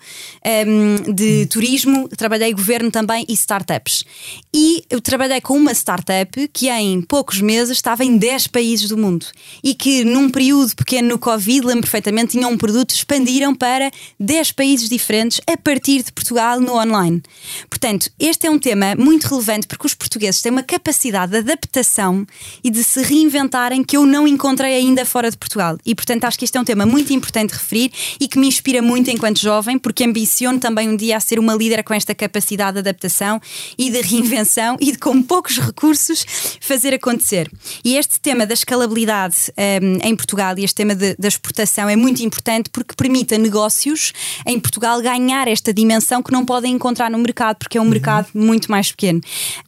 [0.67, 4.05] um, de turismo, trabalhei governo também e startups.
[4.53, 8.99] E eu trabalhei com uma startup que em poucos meses estava em 10 países do
[8.99, 9.27] mundo
[9.63, 14.51] e que num período pequeno no Covid, lembro perfeitamente, tinham um produto, expandiram para 10
[14.51, 17.23] países diferentes a partir de Portugal no online.
[17.71, 22.27] Portanto, este é um tema muito relevante porque os portugueses têm uma capacidade de adaptação
[22.65, 25.79] e de se reinventarem que eu não encontrei ainda fora de Portugal.
[25.85, 28.47] E, portanto, acho que este é um tema muito importante de referir e que me
[28.47, 32.15] inspira muito enquanto jovem, porque ambiciono também um dia a ser uma líder com esta
[32.15, 33.41] capacidade de adaptação
[33.79, 36.25] e de reinvenção e de, com poucos recursos,
[36.61, 37.51] fazer acontecer.
[37.85, 39.37] E este tema da escalabilidade
[39.83, 43.39] um, em Portugal e este tema de, da exportação é muito importante porque permite a
[43.39, 44.13] negócios
[44.47, 47.91] em Portugal ganhar esta dimensão que não podem encontrar no mercado, porque é um uhum.
[47.91, 49.21] mercado muito mais pequeno.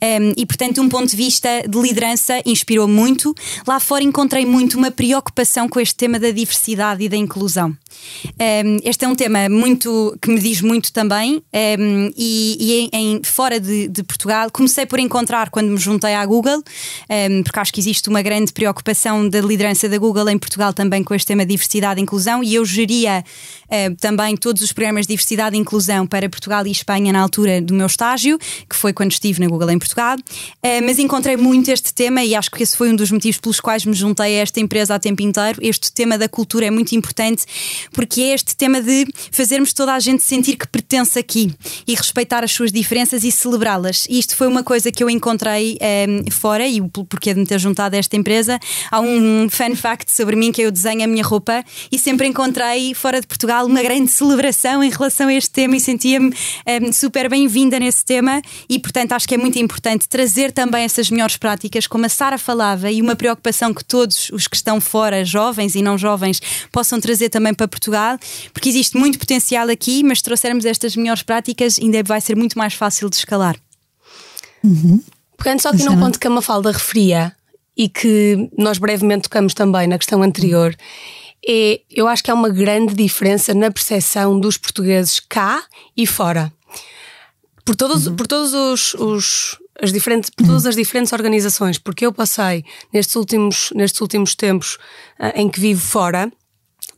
[0.02, 3.34] Um, e, portanto, um ponto de vista de liderança, inspirou muito.
[3.66, 7.76] Lá fora encontrei muito uma preocupação com este tema da diversidade e da inclusão.
[8.24, 11.42] Um, este é um tema muito que me diz muito também,
[11.78, 16.24] um, e, e em, fora de, de, Portugal comecei por encontrar quando me juntei à
[16.24, 16.62] Google,
[17.10, 21.02] um, porque acho que existe uma grande preocupação da liderança da Google em Portugal também
[21.02, 23.24] com este tema de diversidade e inclusão, e eu geria
[23.68, 27.60] uh, também todos os programas de diversidade e inclusão para Portugal e Espanha na altura
[27.60, 30.16] do meu estágio, que foi quando estive na Google em Portugal.
[30.16, 33.60] Uh, mas encontrei muito este tema e acho que esse foi um dos motivos pelos
[33.60, 35.58] quais me juntei a esta empresa a tempo inteiro.
[35.62, 37.44] Este tema da cultura é muito importante
[37.92, 41.54] porque é este tema de fazermos toda a gente sentir que pertence aqui
[41.86, 44.06] e respeitar as suas diferenças e celebrá-las.
[44.08, 47.40] E isto foi uma coisa que eu encontrei um, ehm, fora e o porquê de
[47.40, 48.58] me ter juntado a esta empresa.
[48.90, 52.94] Há um fun fact sobre mim que eu desenho a minha roupa e sempre encontrei
[52.94, 56.32] fora de Portugal uma grande celebração em relação a este tema e sentia-me um,
[56.66, 61.10] ehm, super bem-vinda nesse tema e, portanto, acho que é muito importante trazer também essas
[61.10, 65.24] melhores práticas, como a Sara falava, e uma preocupação que todos os que estão fora,
[65.24, 66.40] jovens e não jovens,
[66.72, 68.18] possam trazer também para Portugal,
[68.52, 72.58] porque existe muito potencial aqui, mas se trouxermos estas melhores práticas, ainda vai ser muito
[72.58, 73.56] mais fácil de escalar.
[74.62, 75.02] Uhum.
[75.36, 77.32] Pegando só aqui num ponto que a Mafalda referia
[77.76, 80.74] e que nós brevemente tocamos também na questão anterior,
[81.46, 85.62] é, eu acho que há uma grande diferença na percepção dos portugueses cá
[85.96, 86.52] e fora.
[87.64, 88.16] Por todos, uhum.
[88.16, 93.14] por todos os, os, as diferentes, por todas as diferentes organizações, porque eu passei nestes
[93.14, 94.76] últimos, nestes últimos tempos
[95.20, 96.32] uh, em que vivo fora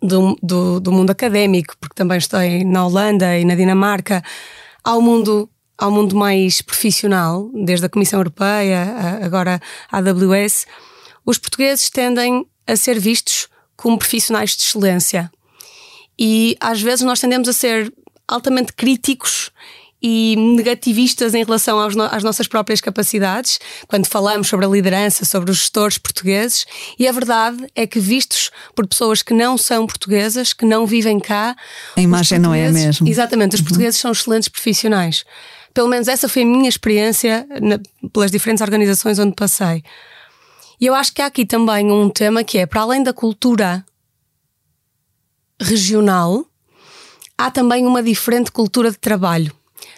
[0.01, 4.23] do, do, do, mundo académico, porque também estou na Holanda e na Dinamarca,
[4.83, 10.67] ao mundo, ao mundo mais profissional, desde a Comissão Europeia, agora a AWS,
[11.27, 13.49] os portugueses tendem a ser vistos
[13.81, 15.31] como profissionais de excelência.
[16.19, 17.91] E às vezes nós tendemos a ser
[18.29, 19.51] altamente críticos
[20.03, 25.51] e negativistas em relação no, às nossas próprias capacidades, quando falamos sobre a liderança, sobre
[25.51, 26.67] os gestores portugueses,
[26.99, 31.19] e a verdade é que, vistos por pessoas que não são portuguesas, que não vivem
[31.19, 31.57] cá,
[31.97, 33.09] a imagem não é a mesma.
[33.09, 33.67] Exatamente, os uhum.
[33.67, 35.25] portugueses são excelentes profissionais.
[35.73, 37.79] Pelo menos essa foi a minha experiência na,
[38.13, 39.83] pelas diferentes organizações onde passei.
[40.81, 43.85] E eu acho que há aqui também um tema que é, para além da cultura
[45.61, 46.47] regional,
[47.37, 49.55] há também uma diferente cultura de trabalho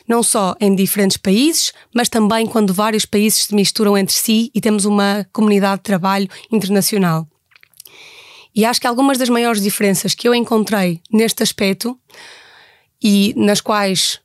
[0.07, 4.61] não só em diferentes países, mas também quando vários países se misturam entre si e
[4.61, 7.27] temos uma comunidade de trabalho internacional.
[8.55, 11.99] E acho que algumas das maiores diferenças que eu encontrei neste aspecto
[13.03, 14.21] e nas quais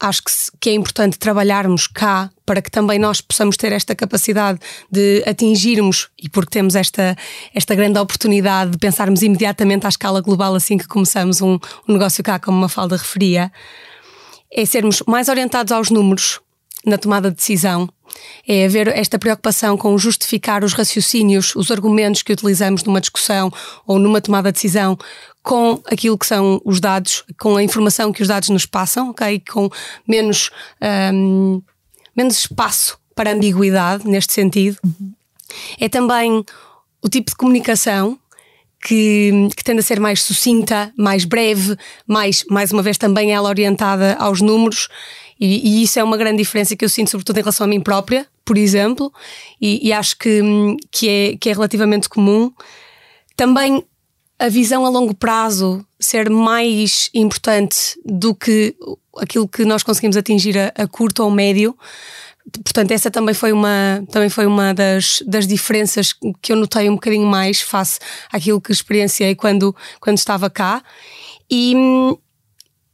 [0.00, 4.58] acho que, que, é importante trabalharmos cá para que também nós possamos ter esta capacidade
[4.90, 7.16] de atingirmos, e porque temos esta,
[7.54, 12.22] esta grande oportunidade de pensarmos imediatamente à escala global assim que começamos um, um negócio
[12.22, 13.50] cá, como uma falda referia,
[14.52, 16.40] é sermos mais orientados aos números
[16.84, 17.88] na tomada de decisão,
[18.46, 23.52] é haver esta preocupação com justificar os raciocínios, os argumentos que utilizamos numa discussão
[23.84, 24.96] ou numa tomada de decisão
[25.46, 29.40] com aquilo que são os dados, com a informação que os dados nos passam, ok?
[29.48, 29.70] Com
[30.04, 30.50] menos,
[31.14, 31.62] um,
[32.16, 34.76] menos espaço para ambiguidade neste sentido.
[34.84, 35.12] Uhum.
[35.78, 36.44] É também
[37.00, 38.18] o tipo de comunicação
[38.84, 41.76] que, que tende a ser mais sucinta, mais breve,
[42.08, 44.88] mais, mais uma vez também ela orientada aos números.
[45.38, 47.80] E, e, isso é uma grande diferença que eu sinto, sobretudo em relação a mim
[47.80, 49.12] própria, por exemplo,
[49.60, 50.40] e, e acho que,
[50.90, 52.50] que, é, que é relativamente comum.
[53.36, 53.84] Também
[54.38, 58.76] a visão a longo prazo ser mais importante do que
[59.18, 61.76] aquilo que nós conseguimos atingir a, a curto ou médio
[62.64, 66.94] portanto, essa também foi uma, também foi uma das, das diferenças que eu notei um
[66.94, 67.98] bocadinho mais face
[68.32, 70.82] àquilo que experienciei quando, quando estava cá.
[71.50, 71.74] E,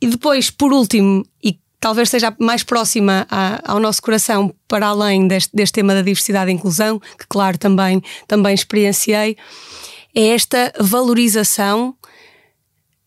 [0.00, 5.26] e depois, por último, e talvez seja mais próxima a, ao nosso coração, para além
[5.26, 9.36] deste, deste tema da diversidade e inclusão, que, claro, também, também experienciei,
[10.14, 11.96] é esta valorização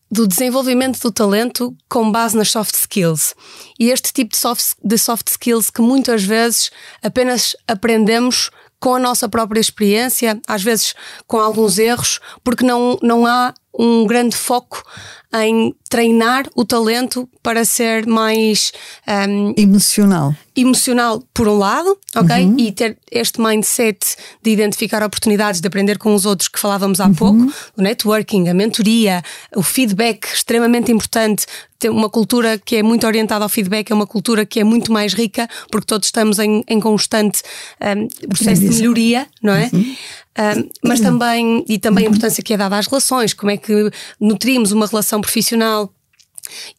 [0.09, 3.33] do desenvolvimento do talento com base nas soft skills.
[3.79, 8.99] E este tipo de soft, de soft skills que muitas vezes apenas aprendemos com a
[8.99, 10.93] nossa própria experiência, às vezes
[11.27, 14.83] com alguns erros, porque não, não há um grande foco
[15.33, 18.71] em treinar o talento para ser mais
[19.29, 20.33] um, emocional.
[20.55, 22.45] Emocional, por um lado, ok?
[22.45, 22.55] Uhum.
[22.57, 27.07] E ter este mindset de identificar oportunidades, de aprender com os outros que falávamos há
[27.07, 27.13] uhum.
[27.13, 29.21] pouco, o networking, a mentoria,
[29.53, 31.45] o feedback, extremamente importante.
[31.89, 35.13] Uma cultura que é muito orientada ao feedback, é uma cultura que é muito mais
[35.13, 37.41] rica, porque todos estamos em, em constante
[37.81, 39.69] um, processo de melhoria, não é?
[39.73, 39.95] Uhum.
[40.37, 43.89] Um, mas também, e também a importância que é dada às relações, como é que
[44.19, 45.93] nutrimos uma relação profissional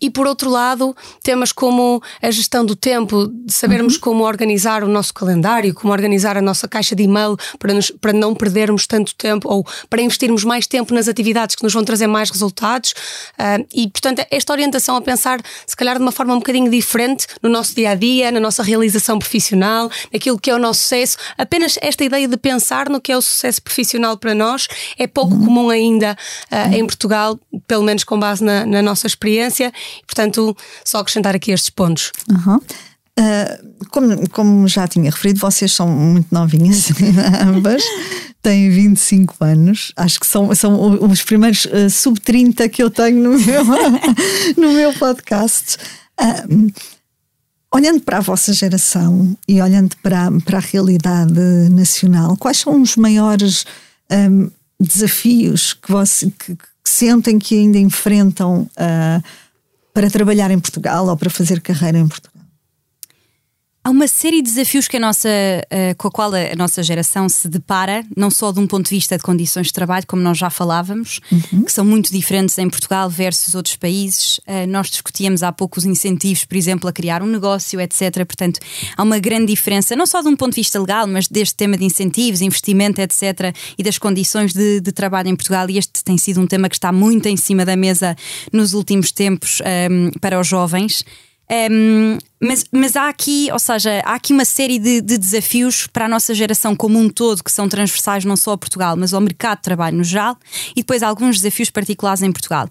[0.01, 4.01] e por outro lado, temas como a gestão do tempo, de sabermos uhum.
[4.01, 8.13] como organizar o nosso calendário, como organizar a nossa caixa de e-mail para, nos, para
[8.13, 12.07] não perdermos tanto tempo ou para investirmos mais tempo nas atividades que nos vão trazer
[12.07, 12.93] mais resultados.
[13.39, 17.27] Uh, e, portanto, esta orientação a pensar, se calhar, de uma forma um bocadinho diferente
[17.43, 21.17] no nosso dia a dia, na nossa realização profissional, naquilo que é o nosso sucesso.
[21.37, 25.35] Apenas esta ideia de pensar no que é o sucesso profissional para nós é pouco
[25.35, 25.45] uhum.
[25.45, 26.17] comum ainda
[26.53, 29.73] uh, em Portugal, pelo menos com base na, na nossa experiência experiência.
[30.07, 32.13] Portanto, só acrescentar aqui estes pontos.
[32.31, 32.57] Uhum.
[33.19, 36.89] Uh, como, como já tinha referido, vocês são muito novinhas,
[37.41, 37.83] ambas,
[38.43, 43.39] têm 25 anos, acho que são, são os primeiros uh, sub-30 que eu tenho no
[43.39, 43.65] meu,
[44.59, 45.79] no meu podcast.
[46.21, 46.71] Uh,
[47.75, 51.33] olhando para a vossa geração e olhando para, para a realidade
[51.71, 53.65] nacional, quais são os maiores
[54.11, 58.69] um, desafios que, você, que, que, sentem que ainda enfrentam?
[58.77, 59.46] Uh,
[59.97, 62.36] para trabalhar em Portugal ou para fazer carreira em Portugal?
[63.87, 67.29] Há uma série de desafios que a nossa, uh, com a qual a, nossa geração
[67.29, 70.37] se depara, não só de um ponto de vista de condições de trabalho, como nós
[70.37, 71.63] já falávamos, uhum.
[71.63, 74.39] que são muito diferentes em Portugal versus outros países.
[74.39, 78.27] Uh, nós discutíamos há pouco os incentivos, por exemplo, a criar um negócio, etc.
[78.27, 78.59] Portanto,
[78.97, 81.77] há uma grande diferença, não só de um ponto de vista legal, mas deste tema
[81.77, 83.55] de incentivos, investimento, etc.
[83.79, 85.71] e das condições de, de trabalho em Portugal.
[85.71, 88.17] E este tem sido um tema que está muito em cima da mesa
[88.53, 91.05] nos últimos tempos um, ehm, para os jovens.
[91.51, 96.07] Um, mas, mas há aqui, ou seja, há aqui uma série de, de, desafios para
[96.07, 99.21] a nossa geração como um todo, que são transversais não só a Portugal, mas ao
[99.21, 100.37] mercado de trabalho no geral,
[100.73, 102.69] e depois alguns desafios particulares em Portugal.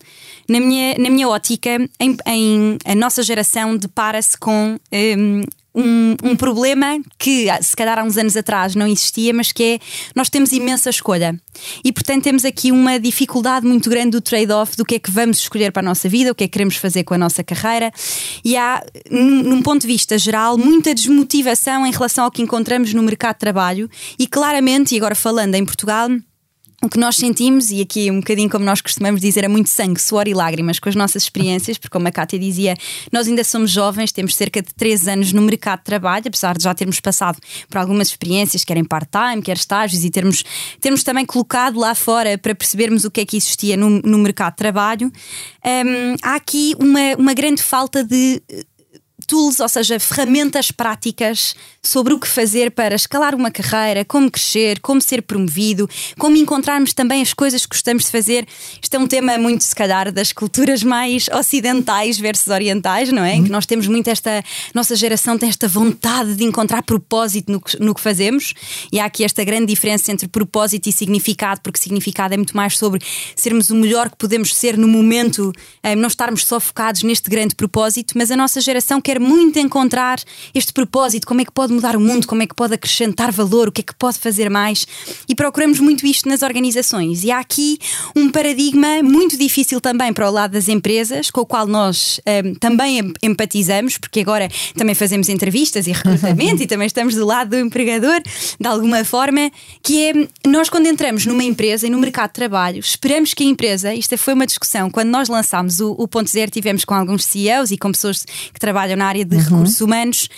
[0.47, 5.41] Na minha, na minha ótica, em, em a nossa geração depara-se com um,
[5.75, 9.63] um, um, problema que ah, se calhar há uns anos atrás não existia, mas que
[9.63, 9.79] é
[10.15, 11.39] nós temos imensa escolha.
[11.83, 15.39] E portanto temos aqui uma dificuldade muito grande do trade-off do que é que vamos
[15.39, 17.91] escolher para a nossa vida, o que é que queremos fazer com a nossa carreira.
[18.43, 22.93] E há, num, num ponto de vista geral, muita desmotivação em relação ao que encontramos
[22.93, 26.09] no mercado de trabalho e claramente, e agora falando em Portugal,
[26.83, 29.99] o que nós sentimos, e aqui um bocadinho como nós costumamos dizer, é muito sangue,
[29.99, 32.75] suor e lágrimas com as nossas experiências, porque como a Kátia dizia,
[33.11, 36.63] nós ainda somos jovens, temos cerca de 3 anos no mercado de trabalho, apesar de
[36.63, 40.43] já termos passado por algumas experiências, quer em part-time, quer estágios, e termos,
[40.79, 44.53] termos também colocado lá fora para percebermos o que é que existia no, no mercado
[44.53, 45.11] de trabalho.
[45.65, 48.41] Um, há aqui uma, uma grande falta de
[49.25, 54.79] tools, ou seja, ferramentas práticas sobre o que fazer para escalar uma carreira, como crescer,
[54.79, 58.47] como ser promovido, como encontrarmos também as coisas que gostamos de fazer.
[58.81, 63.35] Isto é um tema muito, se calhar, das culturas mais ocidentais versus orientais, não é?
[63.35, 64.43] Em que nós temos muito esta.
[64.73, 68.53] Nossa geração tem esta vontade de encontrar propósito no que, no que fazemos,
[68.91, 72.77] e há aqui esta grande diferença entre propósito e significado, porque significado é muito mais
[72.77, 73.01] sobre
[73.35, 75.51] sermos o melhor que podemos ser no momento,
[75.83, 80.19] eh, não estarmos só focados neste grande propósito, mas a nossa geração quer muito encontrar
[80.53, 83.67] este propósito, como é que pode mudar o mundo, como é que pode acrescentar valor,
[83.67, 84.87] o que é que pode fazer mais.
[85.27, 87.23] E procuramos muito isto nas organizações.
[87.23, 87.77] E há aqui
[88.15, 92.55] um paradigma muito difícil também para o lado das empresas, com o qual nós um,
[92.55, 97.57] também empatizamos, porque agora também fazemos entrevistas e recrutamento e também estamos do lado do
[97.57, 98.21] empregador,
[98.59, 99.51] de alguma forma,
[99.83, 100.13] que é
[100.47, 104.17] nós quando entramos numa empresa e no mercado de trabalho, esperamos que a empresa, isto
[104.17, 107.77] foi uma discussão, quando nós lançámos o, o Ponto Zero, tivemos com alguns CEOs e
[107.77, 109.41] com pessoas que trabalham na área de uhum.
[109.41, 110.29] recursos humanos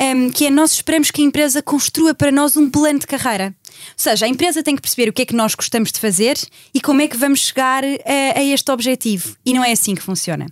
[0.00, 3.54] um, que é nós esperamos que a empresa construa para nós um plano de carreira.
[3.66, 6.36] Ou seja, a empresa tem que perceber o que é que nós gostamos de fazer
[6.74, 9.36] e como é que vamos chegar a, a este objetivo.
[9.44, 10.46] E não é assim que funciona.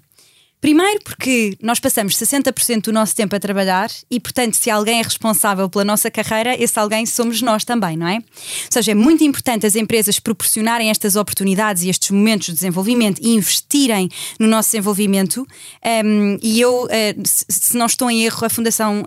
[0.65, 5.03] Primeiro, porque nós passamos 60% do nosso tempo a trabalhar e, portanto, se alguém é
[5.03, 8.15] responsável pela nossa carreira, esse alguém somos nós também, não é?
[8.15, 8.23] Ou
[8.71, 13.35] seja, é muito importante as empresas proporcionarem estas oportunidades e estes momentos de desenvolvimento e
[13.35, 14.09] investirem
[14.41, 15.47] no nosso desenvolvimento.
[16.03, 16.89] Um, e eu, uh,
[17.27, 19.05] se não estou em erro, a Fundação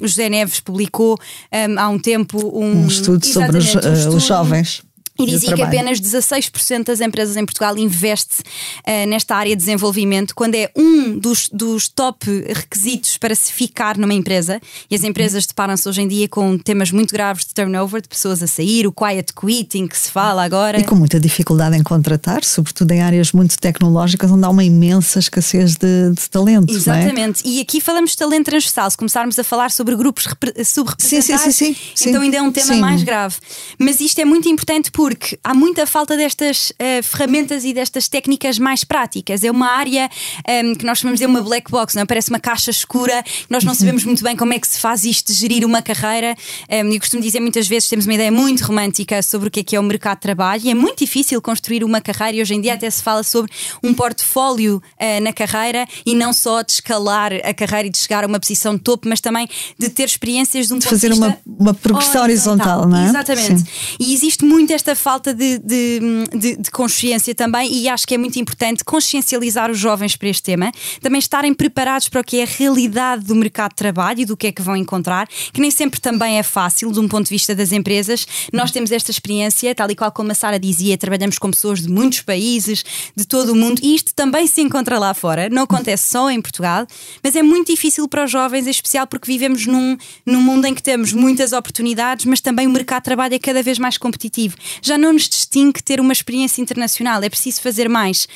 [0.00, 1.18] José Neves publicou
[1.52, 4.85] um, há um tempo um, um estudo sobre os, uh, os jovens.
[5.18, 10.34] E dizia que apenas 16% das empresas em Portugal investe uh, nesta área de desenvolvimento,
[10.34, 14.60] quando é um dos, dos top requisitos para se ficar numa empresa.
[14.90, 18.42] E as empresas deparam-se hoje em dia com temas muito graves de turnover, de pessoas
[18.42, 20.78] a sair, o quiet quitting que se fala agora.
[20.78, 25.18] E com muita dificuldade em contratar, sobretudo em áreas muito tecnológicas, onde há uma imensa
[25.18, 26.72] escassez de, de talento.
[26.72, 26.76] É?
[26.76, 27.46] Exatamente.
[27.46, 27.50] É?
[27.50, 28.90] E aqui falamos de talento transversal.
[28.90, 30.24] Se começarmos a falar sobre grupos
[30.64, 33.36] subrepresentados, sim, sim, sim, então ainda é um tema mais grave.
[33.78, 38.08] Mas isto é muito importante porque porque há muita falta destas uh, ferramentas e destas
[38.08, 39.44] técnicas mais práticas.
[39.44, 40.10] É uma área
[40.48, 42.04] um, ehm, que nós chamamos de uma black box, não é?
[42.04, 45.32] parece uma caixa escura, nós não sabemos muito bem como é que se faz isto
[45.32, 46.34] de gerir uma carreira.
[46.68, 49.60] Um, ehm, e costumo dizer muitas vezes temos uma ideia muito romântica sobre o que
[49.60, 52.42] é que é o mercado de trabalho e é muito difícil construir uma carreira e
[52.42, 53.52] hoje em dia até se fala sobre
[53.84, 58.24] um portfólio uh, na carreira e não só de escalar a carreira e de chegar
[58.24, 59.48] a uma posição de topo, mas também
[59.78, 63.08] de ter experiências de um de fazer uma, uma progressão horizontal, horizontal, não é?
[63.08, 63.60] Exatamente.
[63.60, 63.96] Sim.
[64.00, 66.00] E existe muito esta falta de, de,
[66.34, 70.42] de, de, consciência também, e acho que é muito importante consciencializar os jovens para este
[70.42, 74.24] tema, também estarem preparados para o que é a realidade do mercado de trabalho e
[74.24, 77.24] do que é que vão encontrar, que nem sempre também é fácil de um ponto
[77.24, 78.26] de vista das empresas.
[78.52, 81.88] Nós temos esta experiência, tal e qual como a Sara dizia, trabalhamos com pessoas de
[81.88, 82.84] muitos países,
[83.14, 86.40] de todo o mundo, e isto também se encontra lá fora, não acontece só em
[86.40, 86.86] Portugal,
[87.22, 90.74] mas é muito difícil para os jovens, em especial porque vivemos num, num mundo em
[90.74, 94.56] que temos muitas oportunidades, mas também o mercado de trabalho é cada vez mais competitivo.
[94.86, 98.28] Já não nos distingue ter uma experiência internacional, é preciso fazer mais.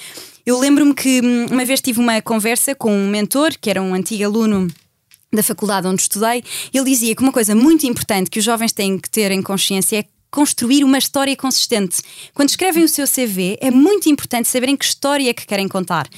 [0.44, 3.94] Eu lembro-me que hum, uma vez tive uma conversa com um mentor, que era um
[3.94, 4.66] antigo aluno
[5.32, 6.42] da faculdade onde estudei,
[6.74, 10.00] ele dizia que uma coisa muito importante que os jovens têm que ter em consciência
[10.00, 12.00] é construir uma história consistente.
[12.34, 16.08] Quando escrevem o seu CV, é muito importante saberem que história é que querem contar.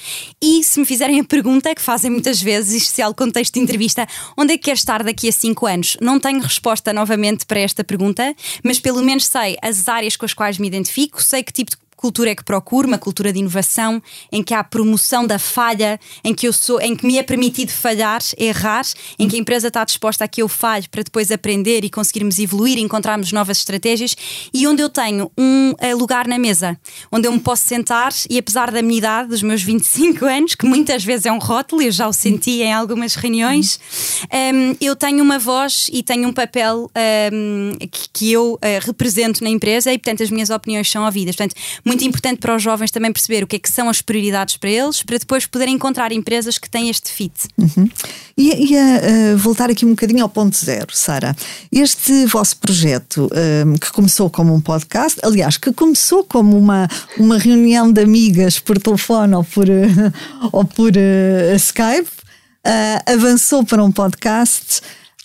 [0.40, 4.06] E se me fizerem a pergunta, que fazem muitas vezes, em especial contexto de entrevista,
[4.36, 5.96] onde é que quer estar daqui a 5 anos?
[6.00, 10.34] Não tenho resposta novamente para esta pergunta, mas pelo menos sei as áreas com as
[10.34, 14.02] quais me identifico, sei que tipo de cultura é que procuro, uma cultura de inovação,
[14.32, 17.70] em que há promoção da falha, em que eu sou, em que me é permitido
[17.70, 18.84] falhar, errar,
[19.16, 22.40] em que a empresa está disposta a que eu falhe para depois aprender e conseguirmos
[22.40, 24.16] evoluir, encontrarmos novas estratégias
[24.52, 26.76] e onde eu tenho um eh, lugar na mesa,
[27.12, 30.66] onde eu me posso sentar e apesar da minha idade, dos meus 25 anos, que
[30.66, 33.78] muitas vezes é um rótulo, eu já o senti em algumas reuniões,
[34.24, 36.90] um, ehm, eu tenho uma voz e tenho um papel
[37.32, 41.04] um, ehm, que, que, eu uh, represento na empresa e portanto as minhas opiniões são
[41.04, 41.36] ouvidas.
[41.36, 41.54] Portanto,
[41.92, 44.70] muito importante para os jovens também perceber o que é que são as prioridades para
[44.70, 47.32] eles, para depois poderem encontrar empresas que têm este fit.
[47.58, 47.88] Uhum.
[48.36, 51.36] E, e a, voltar aqui um bocadinho ao ponto zero, Sara.
[51.70, 53.28] Este vosso projeto,
[53.66, 56.88] um, que começou como um podcast, aliás, que começou como uma,
[57.18, 60.12] uma reunião de amigas por telefone ou por, uh,
[60.50, 64.80] ou por uh, Skype, uh, avançou para um podcast,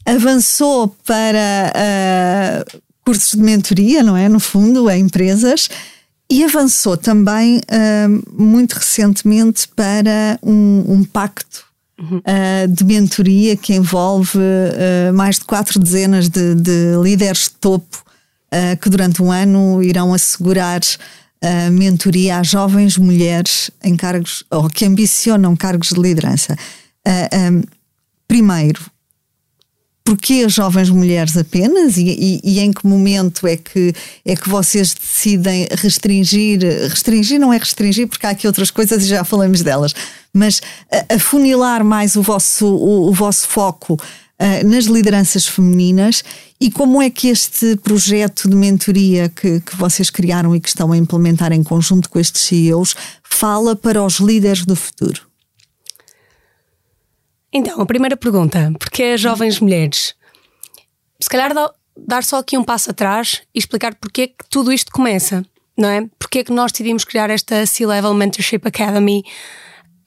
[0.06, 1.74] avançou para
[3.06, 4.28] cursos de mentoria, não é?
[4.28, 5.70] No fundo, a empresas.
[6.30, 11.64] E avançou também uh, muito recentemente para um, um pacto
[11.98, 12.18] uhum.
[12.18, 18.06] uh, de mentoria que envolve uh, mais de quatro dezenas de, de líderes de topo
[18.82, 20.80] que durante um ano irão assegurar
[21.44, 26.56] a mentoria a jovens mulheres em cargos ou que ambicionam cargos de liderança.
[28.26, 28.90] Primeiro,
[30.08, 33.94] porquê as jovens mulheres apenas e, e, e, em que momento é que,
[34.24, 36.62] é que vocês decidem restringir?
[36.90, 39.94] Restringir não é restringir, porque há aqui outras coisas e já falamos delas,
[40.32, 40.62] mas
[41.14, 46.24] afunilar mais o vosso, o, o vosso foco uh, nas lideranças femininas
[46.58, 50.94] e como é que este projeto de mentoria que, que vocês criaram e que estão
[50.94, 52.96] a implementar em conjunto com estes CEOs
[53.30, 55.27] fala para os líderes do futuro?
[57.58, 60.14] Então, a primeira pergunta: porquê as jovens mulheres?
[61.20, 61.52] Se calhar
[61.98, 65.44] dar só aqui um passo atrás e explicar porque é que tudo isto começa,
[65.76, 66.08] não é?
[66.20, 69.24] Porque é que nós decidimos criar esta C-Level Mentorship Academy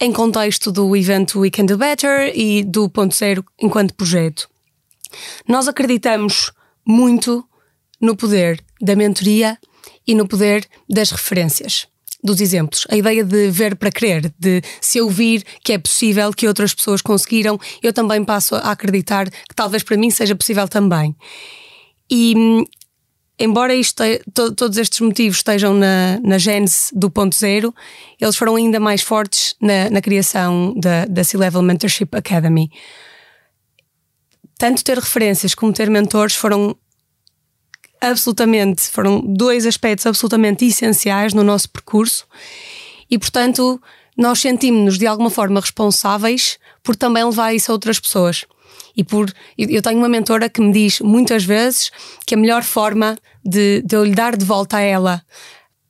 [0.01, 4.49] em contexto do evento We Can Do Better e do Ponto Zero enquanto projeto.
[5.49, 6.53] Nós acreditamos
[6.87, 7.45] muito
[8.01, 9.59] no poder da mentoria
[10.07, 11.89] e no poder das referências
[12.23, 12.87] dos exemplos.
[12.91, 16.75] A ideia de ver para crer, de se eu vir que é possível, que outras
[16.75, 21.15] pessoas conseguiram, eu também passo a acreditar que talvez para mim seja possível também.
[22.11, 22.35] E
[23.39, 24.03] embora isto,
[24.35, 27.75] to, todos estes motivos estejam na, na gênese do ponto zero,
[28.21, 32.71] eles foram ainda mais fortes na, na criação da, da C-Level Mentorship Academy.
[34.59, 36.77] Tanto ter referências como ter mentores foram
[38.01, 42.27] absolutamente, foram dois aspectos absolutamente essenciais no nosso percurso
[43.11, 43.81] e, portanto,
[44.17, 48.45] nós sentimos-nos de alguma forma responsáveis por também levar isso a outras pessoas.
[48.97, 51.91] E por eu tenho uma mentora que me diz muitas vezes
[52.27, 55.23] que a melhor forma de, de eu lhe dar de volta a ela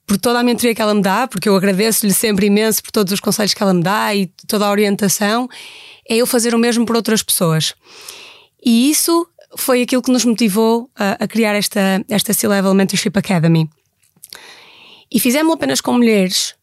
[0.07, 3.13] por toda a mentoria que ela me dá, porque eu agradeço-lhe sempre imenso por todos
[3.13, 5.49] os conselhos que ela me dá e toda a orientação,
[6.09, 7.75] é eu fazer o mesmo por outras pessoas.
[8.65, 9.27] E isso
[9.57, 13.69] foi aquilo que nos motivou a, a criar esta, esta C-Level Mentorship Academy.
[15.13, 16.55] E fizemos apenas com mulheres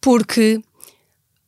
[0.00, 0.60] porque,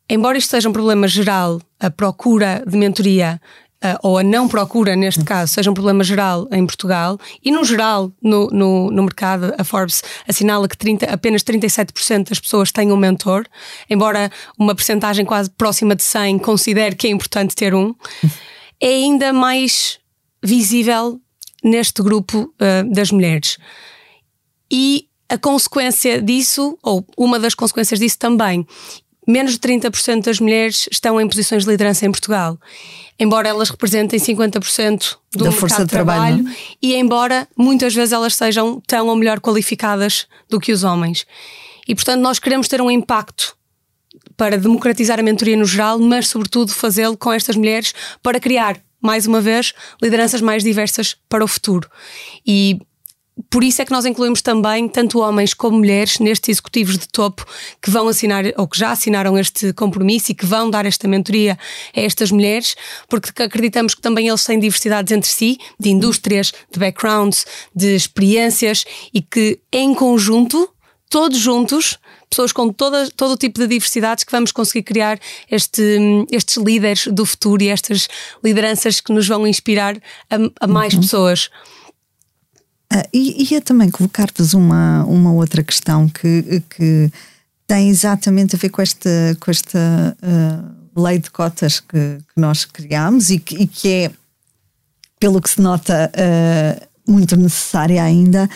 [0.09, 3.39] embora isto seja um problema geral, a procura de mentoria
[3.85, 7.63] uh, ou a não procura, neste caso, seja um problema geral em Portugal e, no
[7.65, 12.91] geral, no, no, no mercado, a Forbes assinala que 30, apenas 37% das pessoas têm
[12.91, 13.45] um mentor,
[13.91, 17.95] embora uma percentagem quase próxima de 100 considere que é importante ter um,
[18.81, 19.99] é ainda mais
[20.43, 21.21] visível
[21.63, 23.59] neste grupo uh, das mulheres.
[24.71, 28.67] E a consequência disso, ou uma das consequências disso também,
[29.27, 32.59] menos de 30% das mulheres estão em posições de liderança em Portugal.
[33.19, 38.37] Embora elas representem 50% do da força de trabalho, trabalho e embora muitas vezes elas
[38.37, 41.27] sejam tão ou melhor qualificadas do que os homens.
[41.89, 43.57] E portanto nós queremos ter um impacto
[44.37, 49.27] para democratizar a mentoria no geral, mas sobretudo fazê-lo com estas mulheres para criar, mais
[49.27, 51.89] uma vez, lideranças mais diversas para o futuro.
[52.47, 52.79] E
[53.51, 57.45] por isso é que nós incluímos também tanto homens como mulheres nestes executivos de topo
[57.83, 61.59] que vão assinar ou que já assinaram este compromisso e que vão dar esta mentoria
[61.95, 62.75] a estas mulheres,
[63.09, 67.45] porque acreditamos que também eles têm diversidades entre si, de indústrias, de backgrounds,
[67.75, 70.71] de experiências e que em conjunto,
[71.11, 71.99] todos juntos,
[72.37, 75.19] pessoas com toda, todo o tipo de diversidades que vamos conseguir criar
[75.51, 75.83] este,
[76.31, 78.09] estes líderes do futuro e estas
[78.45, 79.97] lideranças que nos vão inspirar
[80.31, 81.01] a, a mais uhum.
[81.01, 81.49] pessoas.
[82.93, 87.11] Uh, e ia também colocar-vos uma, uma outra questão que, que
[87.67, 92.65] tem exatamente a ver com esta, com esta uh, lei de cotas que, que nós
[92.67, 94.11] criámos e que, e que, é,
[95.19, 98.49] pelo que se nota, uh, muito necessária ainda.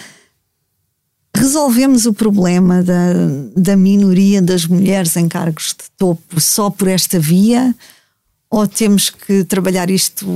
[1.34, 3.12] Resolvemos o problema da,
[3.56, 7.74] da minoria das mulheres em cargos de topo só por esta via?
[8.50, 10.26] Ou temos que trabalhar isto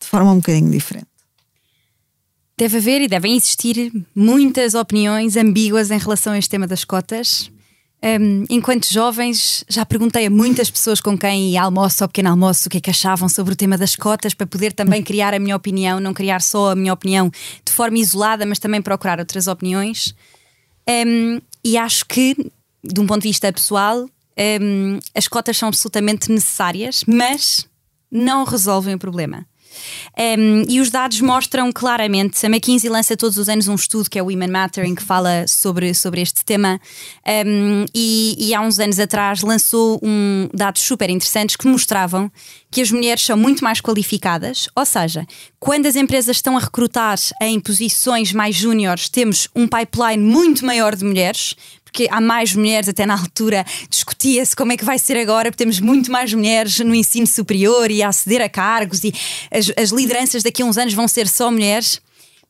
[0.00, 1.06] de forma um bocadinho diferente?
[2.56, 7.50] Deve haver e devem existir muitas opiniões ambíguas em relação a este tema das cotas.
[8.00, 12.70] Um, enquanto jovens, já perguntei a muitas pessoas com quem almoço ou pequeno almoço o
[12.70, 15.56] que é que achavam sobre o tema das cotas, para poder também criar a minha
[15.56, 17.28] opinião, não criar só a minha opinião
[17.64, 20.14] de forma isolada, mas também procurar outras opiniões.
[20.88, 22.36] Um, e acho que,
[22.84, 24.08] de um ponto de vista pessoal,
[24.60, 27.66] um, as cotas são absolutamente necessárias, mas
[28.10, 29.44] não resolvem o problema.
[30.18, 34.18] Um, e os dados mostram claramente, a McKinsey lança todos os anos um estudo que
[34.18, 36.80] é o Women Mattering, que fala sobre, sobre este tema,
[37.46, 42.30] um, e, e, há uns anos atrás lançou um, dados super interessantes que mostravam
[42.70, 45.26] que as mulheres são muito mais qualificadas, ou seja,
[45.58, 50.94] quando as empresas estão a recrutar em posições mais júniores, temos um pipeline muito maior
[50.94, 51.54] de mulheres,
[51.90, 55.64] porque há mais mulheres, até na altura discutia-se como é que vai ser agora, porque
[55.64, 59.12] temos muito mais mulheres no ensino superior e a aceder a cargos e
[59.50, 62.00] as, as lideranças daqui a uns anos vão ser só mulheres.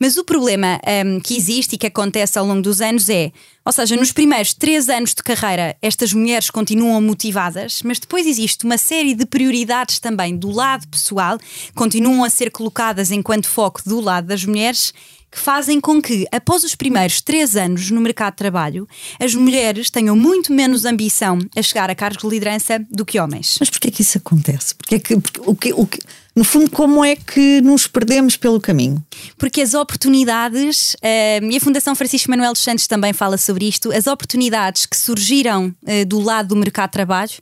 [0.01, 3.33] Mas o problema um, que existe e que acontece ao longo dos anos é,
[3.65, 8.65] ou seja, nos primeiros três anos de carreira, estas mulheres continuam motivadas, mas depois existe
[8.65, 11.37] uma série de prioridades também do lado pessoal,
[11.75, 14.95] continuam a ser colocadas enquanto foco do lado das mulheres
[15.31, 18.89] que fazem com que, após os primeiros três anos no mercado de trabalho,
[19.21, 23.57] as mulheres tenham muito menos ambição a chegar a cargos de liderança do que homens.
[23.61, 24.75] Mas porquê é que isso acontece?
[24.75, 25.99] Porque é que, porque, o que, o que,
[26.35, 29.05] no fundo, como é que nos perdemos pelo caminho?
[29.37, 33.93] Porque as oportunidades, uh, e a Fundação Francisco Manuel dos Santos também fala sobre isto,
[33.93, 37.33] as oportunidades que surgiram uh, do lado do mercado de trabalho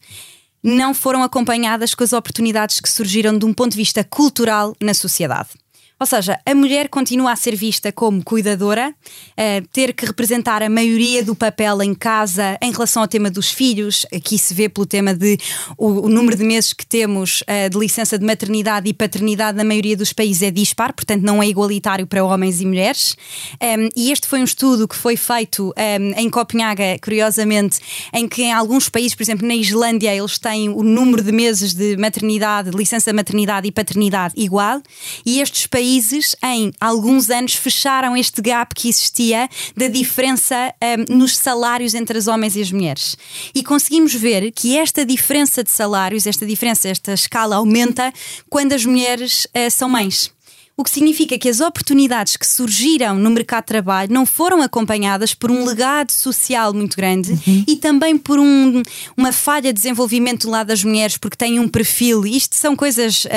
[0.63, 4.95] não foram acompanhadas com as oportunidades que surgiram de um ponto de vista cultural na
[4.95, 5.51] sociedade.
[5.99, 10.69] Ou seja, a mulher continua a ser vista como cuidadora, uh, ter que representar a
[10.69, 14.05] maioria do papel em casa em relação ao tema dos filhos.
[14.15, 15.39] Aqui se vê pelo tema de
[15.79, 19.65] o, o número de meses que temos uh, de licença de maternidade e paternidade na
[19.65, 23.17] maioria dos países é dispar, portanto não é igualitário para homens e mulheres.
[23.55, 27.79] Um, e este foi um estudo que foi feito um, em Copenhaga, curiosamente,
[28.13, 31.73] em que em alguns países, por exemplo, na Islândia, eles têm o número de meses
[31.73, 34.83] de maternidade, de licença de maternidade e paternidade igual,
[35.25, 40.75] e estes países países, em alguns anos, fecharam este gap que existia da diferença
[41.09, 43.17] um, nos salários entre os homens e as mulheres.
[43.55, 48.13] E conseguimos ver que esta diferença de salários, esta diferença, esta escala aumenta
[48.51, 50.35] quando as mulheres uh, são mães
[50.79, 55.33] o que significa que as oportunidades que surgiram no mercado de trabalho não foram acompanhadas
[55.33, 57.65] por um legado social muito grande uhum.
[57.67, 58.83] e também por um,
[59.17, 62.27] uma falha de desenvolvimento do lado das mulheres, porque têm um perfil.
[62.27, 63.29] Isto são coisas, uh,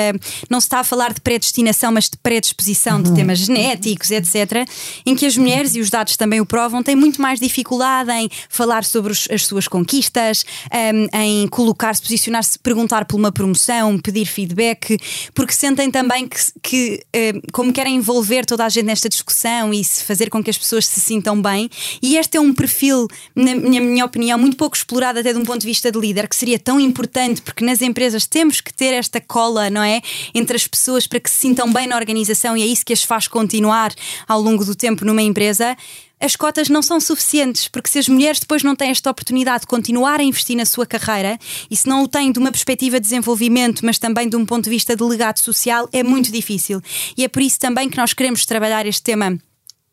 [0.50, 3.04] não se está a falar de predestinação, mas de predisposição uhum.
[3.04, 4.68] de temas genéticos, etc.,
[5.06, 8.28] em que as mulheres, e os dados também o provam, têm muito mais dificuldade em
[8.50, 13.98] falar sobre os, as suas conquistas, um, eh, em colocar-se, posicionar-se, perguntar por uma promoção,
[13.98, 14.98] pedir feedback,
[15.34, 16.38] porque sentem também que.
[16.62, 20.58] que uh, como querem envolver toda a gente nesta discussão e fazer com que as
[20.58, 21.68] pessoas se sintam bem.
[22.02, 25.44] E este é um perfil, na minha, minha opinião, muito pouco explorado até de um
[25.44, 28.92] ponto de vista de líder, que seria tão importante, porque nas empresas temos que ter
[28.94, 30.00] esta cola, não é?
[30.34, 33.02] Entre as pessoas para que se sintam bem na organização e é isso que as
[33.02, 33.92] faz continuar
[34.28, 35.76] ao longo do tempo numa empresa
[36.20, 39.66] as cotas não são suficientes, porque se as mulheres depois não têm esta oportunidade de
[39.66, 41.38] continuar a investir na sua carreira
[41.70, 44.64] e se não o têm de uma perspectiva de desenvolvimento, mas também de um ponto
[44.64, 46.82] de vista de legado social, é muito difícil.
[47.16, 49.38] E é por isso também que nós queremos trabalhar este tema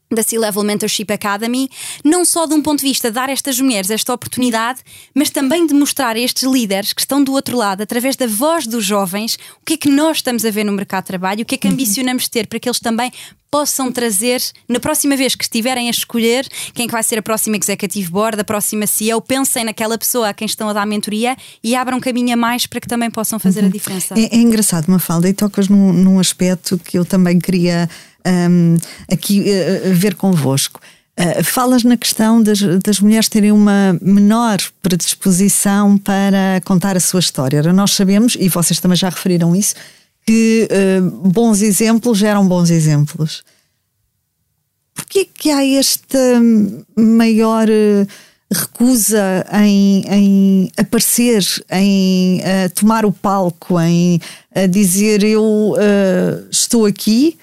[0.09, 1.69] da C-Level Mentorship Academy,
[2.03, 4.79] não só de um ponto de vista de dar a estas mulheres esta oportunidade,
[5.13, 8.65] mas também de mostrar a estes líderes que estão do outro lado, através da voz
[8.65, 11.45] dos jovens, o que é que nós estamos a ver no mercado de trabalho, o
[11.45, 13.11] que é que ambicionamos ter para que eles também
[13.49, 17.57] possam trazer, na próxima vez que estiverem a escolher quem que vai ser a próxima
[17.57, 21.75] Executive Board, a próxima CEO, pensem naquela pessoa a quem estão a dar mentoria e
[21.75, 23.67] abram caminho a mais para que também possam fazer uhum.
[23.67, 24.15] a diferença.
[24.17, 27.89] É, é engraçado, Mafalda, e tocas num, num aspecto que eu também queria
[28.25, 28.77] um,
[29.11, 30.79] aqui uh, ver convosco.
[31.19, 37.19] Uh, falas na questão das, das mulheres terem uma menor predisposição para contar a sua
[37.19, 37.61] história.
[37.73, 39.73] Nós sabemos, e vocês também já referiram isso,
[40.27, 43.45] que uh, bons exemplos geram bons exemplos.
[44.93, 46.19] Porquê que há esta
[46.97, 47.65] maior
[48.51, 54.19] recusa em, em aparecer, em uh, tomar o palco, em
[54.69, 55.75] dizer eu
[56.51, 57.37] estou aqui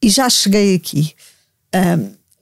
[0.00, 1.14] e já cheguei aqui.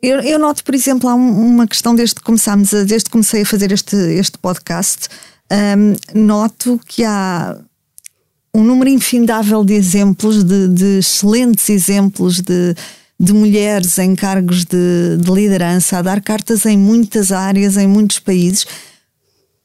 [0.02, 3.42] eu, eu, noto, por exemplo, há uma questão desde que começámos, a, desde que comecei
[3.42, 5.08] a fazer este, este podcast,
[5.52, 7.56] um, noto que há
[8.54, 12.74] um número infindável de exemplos, de, de excelentes exemplos de,
[13.18, 18.18] de mulheres em cargos de, de, liderança, a dar cartas em muitas áreas, em muitos
[18.18, 18.66] países,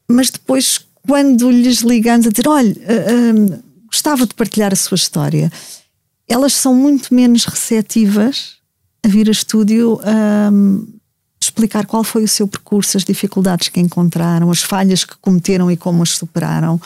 [0.08, 4.94] mas depois, quando lhes ligamos a dizer: olha, uh, uh, gostava de partilhar a sua
[4.94, 5.50] história,
[6.28, 8.56] elas são muito menos receptivas
[9.04, 10.00] a vir a estúdio
[10.52, 10.86] um,
[11.40, 15.76] explicar qual foi o seu percurso, as dificuldades que encontraram, as falhas que cometeram e
[15.76, 16.80] como as superaram.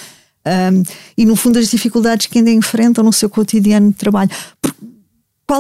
[0.47, 0.83] Um,
[1.17, 4.31] e no fundo as dificuldades que ainda enfrentam no seu cotidiano de trabalho.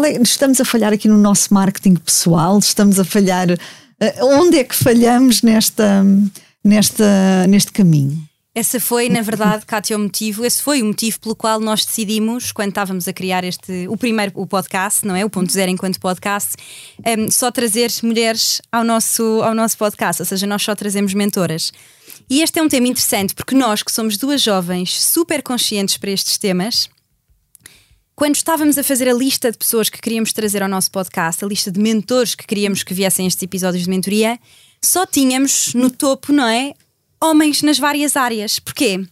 [0.04, 3.50] É, estamos a falhar aqui no nosso marketing pessoal, estamos a falhar.
[3.50, 6.04] Uh, onde é que falhamos nesta,
[6.64, 8.30] nesta, neste caminho?
[8.52, 10.44] Essa foi, na verdade, Cátia, o motivo.
[10.44, 14.32] Esse foi o motivo pelo qual nós decidimos, quando estávamos a criar este, o primeiro
[14.34, 15.24] o podcast, não é?
[15.24, 16.56] O ponto zero enquanto podcast,
[17.06, 21.72] um, só trazer mulheres ao nosso, ao nosso podcast, ou seja, nós só trazemos mentoras.
[22.30, 26.12] E este é um tema interessante porque nós, que somos duas jovens super conscientes para
[26.12, 26.88] estes temas,
[28.14, 31.48] quando estávamos a fazer a lista de pessoas que queríamos trazer ao nosso podcast, a
[31.48, 34.38] lista de mentores que queríamos que viessem estes episódios de mentoria,
[34.80, 36.72] só tínhamos no topo, não é?
[37.20, 38.58] homens nas várias áreas.
[38.58, 39.04] Porquê?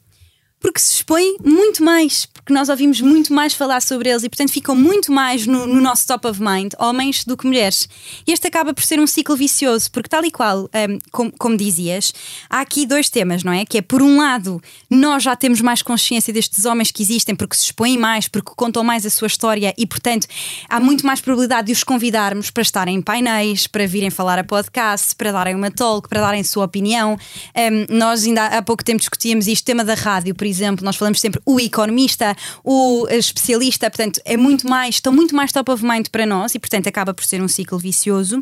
[0.59, 4.75] Porque se expõem muito mais, nós ouvimos muito mais falar sobre eles e, portanto, ficam
[4.75, 7.89] muito mais no, no, nosso top of mind, homens do que mulheres.
[8.27, 11.57] E este acaba por ser um ciclo vicioso, porque, tal e qual, um, como, como
[11.57, 12.13] dizias,
[12.49, 13.65] há aqui dois temas, não é?
[13.65, 17.57] Que é, por um lado, nós já temos mais consciência destes homens que existem porque
[17.57, 20.27] se expõem mais, porque contam mais a sua história e, portanto,
[20.69, 24.45] há muito mais probabilidade de os convidarmos para estarem em painéis, para virem falar a
[24.45, 27.19] podcast, para darem uma talk, para darem sua opinião.
[27.55, 31.21] Um, nós ainda há pouco tempo discutíamos isto, tema da rádio, por exemplo, nós falamos
[31.21, 36.09] sempre o economista o especialista, portanto, é muito mais, estão muito mais top of mind
[36.11, 38.41] para nós e, portanto, acaba por ser um ciclo vicioso.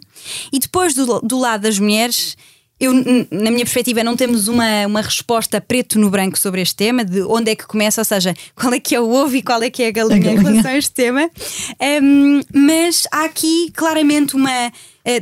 [0.52, 2.36] E depois do, do lado das mulheres,
[2.78, 2.92] eu,
[3.30, 7.22] na minha perspectiva, não temos uma, uma resposta preto no branco sobre este tema, de
[7.22, 9.70] onde é que começa, ou seja, qual é que é o ovo e qual é
[9.70, 10.40] que é a galinha, a galinha.
[10.40, 11.30] em relação a este tema.
[12.02, 14.72] Um, mas há aqui claramente uma eh,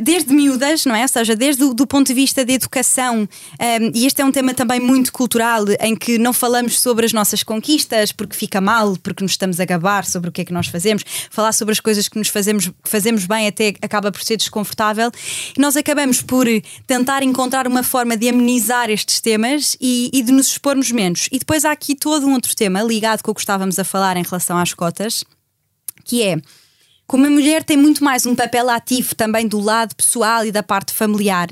[0.01, 1.03] desde miúdas, não é?
[1.03, 4.55] Ou seja, desde o ponto de vista de educação, um, e este é um tema
[4.55, 9.23] também muito cultural, em que não falamos sobre as nossas conquistas porque fica mal, porque
[9.23, 12.09] nos estamos a gabar sobre o que é que nós fazemos, falar sobre as coisas
[12.09, 15.11] que nos fazemos, fazemos bem até acaba por ser desconfortável,
[15.57, 16.47] e nós acabamos por
[16.87, 21.29] tentar encontrar uma forma de amenizar estes temas e, e de nos expormos menos.
[21.31, 24.17] E depois há aqui todo um outro tema ligado com o que estávamos a falar
[24.17, 25.25] em relação às cotas,
[26.05, 26.37] que é
[27.07, 30.63] como a mulher tem muito mais um papel ativo também do lado pessoal e da
[30.63, 31.49] parte familiar,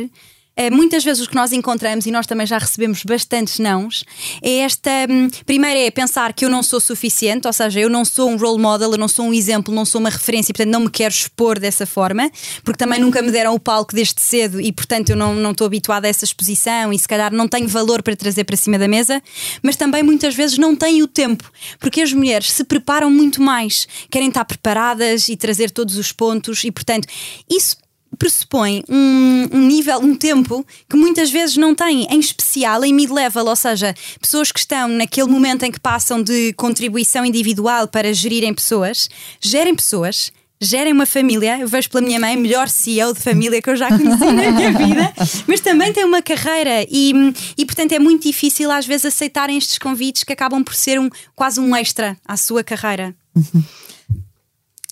[0.70, 4.04] muitas vezes o que nós encontramos, e nós também já recebemos bastantes nãos,
[4.42, 4.90] é esta.
[5.08, 8.36] Um, primeiro é pensar que eu não sou suficiente, ou seja, eu não sou um
[8.36, 11.12] role model, eu não sou um exemplo, não sou uma referência, portanto não me quero
[11.12, 12.30] expor dessa forma,
[12.64, 15.66] porque também nunca me deram o palco desde cedo e portanto eu não, não estou
[15.66, 18.88] habituada a essa exposição e se calhar não tenho valor para trazer para cima da
[18.88, 19.22] mesa,
[19.62, 23.86] mas também muitas vezes não tenho o tempo, porque as mulheres se preparam muito mais,
[24.10, 27.08] querem estar preparadas e trazer todos os pontos, e portanto
[27.50, 27.81] isso
[28.22, 33.46] pressupõe um, um, nível, um tempo que muitas vezes não têm, em especial em mid-level,
[33.46, 38.54] ou seja, pessoas que estão naquele momento em que passam de contribuição individual para gerirem
[38.54, 39.10] pessoas,
[39.40, 40.30] gerem pessoas.
[40.64, 43.88] Gerem uma família, eu vejo pela minha mãe, melhor CEO de família que eu já
[43.88, 45.12] conheci na minha vida,
[45.48, 47.12] mas também tem uma carreira e,
[47.58, 51.10] e, portanto, é muito difícil às vezes aceitarem estes convites que acabam por ser um,
[51.34, 53.12] quase um extra à sua carreira.
[53.34, 53.64] Uhum.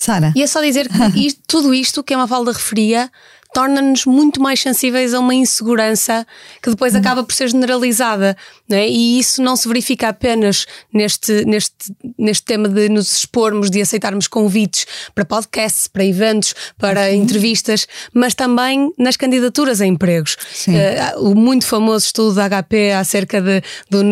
[0.00, 0.32] Sara.
[0.34, 3.12] E é só dizer que isto, tudo isto que a Mafalda referia
[3.52, 6.26] torna-nos muito mais sensíveis a uma insegurança
[6.62, 7.00] que depois uhum.
[7.00, 8.36] acaba por ser generalizada.
[8.70, 8.88] É?
[8.88, 11.74] E isso não se verifica apenas neste, neste,
[12.16, 18.34] neste tema de nos expormos, de aceitarmos convites para podcasts, para eventos, para entrevistas, mas
[18.34, 20.36] também nas candidaturas a empregos.
[20.68, 24.02] Uh, o muito famoso estudo da HP acerca de, do,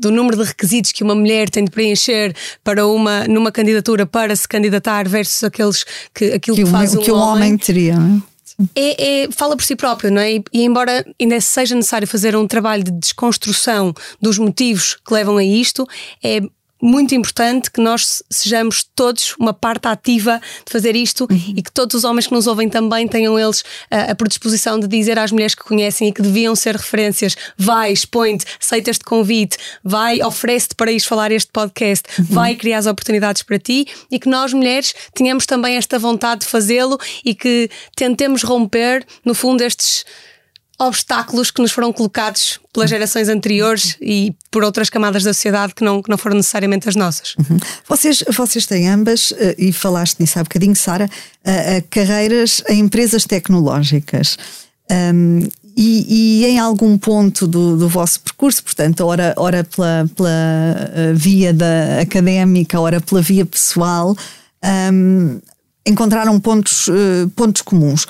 [0.00, 4.34] do número de requisitos que uma mulher tem de preencher para uma, numa candidatura para
[4.34, 7.96] se candidatar versus aqueles que, aquilo que, que faz um, que um homem, homem teria.
[7.96, 8.33] Não é?
[8.74, 10.34] É, é, fala por si próprio, não é?
[10.34, 15.36] E, e, embora ainda seja necessário fazer um trabalho de desconstrução dos motivos que levam
[15.36, 15.86] a isto,
[16.22, 16.40] é
[16.84, 21.54] muito importante que nós sejamos todos uma parte ativa de fazer isto uhum.
[21.56, 24.86] e que todos os homens que nos ouvem também tenham eles a, a predisposição de
[24.86, 29.56] dizer às mulheres que conhecem e que deviam ser referências: vai, expõe-te, aceita este convite,
[29.82, 32.26] vai, oferece-te para ir falar este podcast, uhum.
[32.28, 36.46] vai criar as oportunidades para ti e que nós, mulheres, tenhamos também esta vontade de
[36.46, 40.04] fazê-lo e que tentemos romper, no fundo, estes
[40.78, 45.84] obstáculos que nos foram colocados pelas gerações anteriores e por outras camadas da sociedade que
[45.84, 47.34] não, que não foram necessariamente as nossas.
[47.38, 47.58] Uhum.
[47.88, 51.08] Vocês, vocês têm ambas, eh, e falaste nisso há bocadinho, Sara,
[51.90, 54.36] carreiras em empresas tecnológicas.
[54.90, 55.40] Um,
[55.76, 61.12] e, e, em algum ponto do, do, vosso percurso, portanto, ora, ora pela, pela eh,
[61.14, 64.16] via da académica, ora pela via pessoal,
[64.92, 65.40] um,
[65.84, 66.88] encontraram pontos,
[67.34, 68.06] pontos comuns.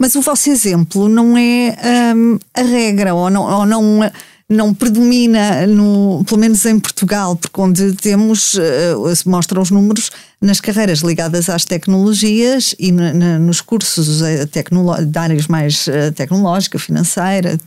[0.00, 1.76] Mas o vosso exemplo não é
[2.16, 4.10] um, a regra, ou não, ou não,
[4.48, 10.10] não predomina, no, pelo menos em Portugal, porque onde temos, uh, se mostram os números,
[10.40, 16.10] nas carreiras ligadas às tecnologias e na, na, nos cursos uh, de áreas mais uh,
[16.14, 17.60] tecnológica, financeira,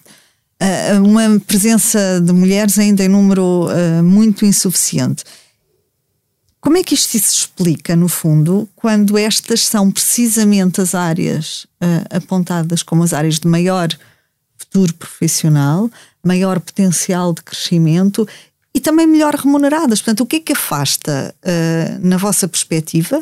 [0.60, 3.68] uh, uma presença de mulheres ainda em número
[4.04, 5.24] muito insuficiente.
[6.64, 12.16] Como é que isto se explica, no fundo, quando estas são precisamente as áreas uh,
[12.16, 13.90] apontadas como as áreas de maior
[14.56, 15.92] futuro profissional,
[16.24, 18.26] maior potencial de crescimento
[18.74, 20.00] e também melhor remuneradas?
[20.00, 23.22] Portanto, o que é que afasta, uh, na vossa perspectiva,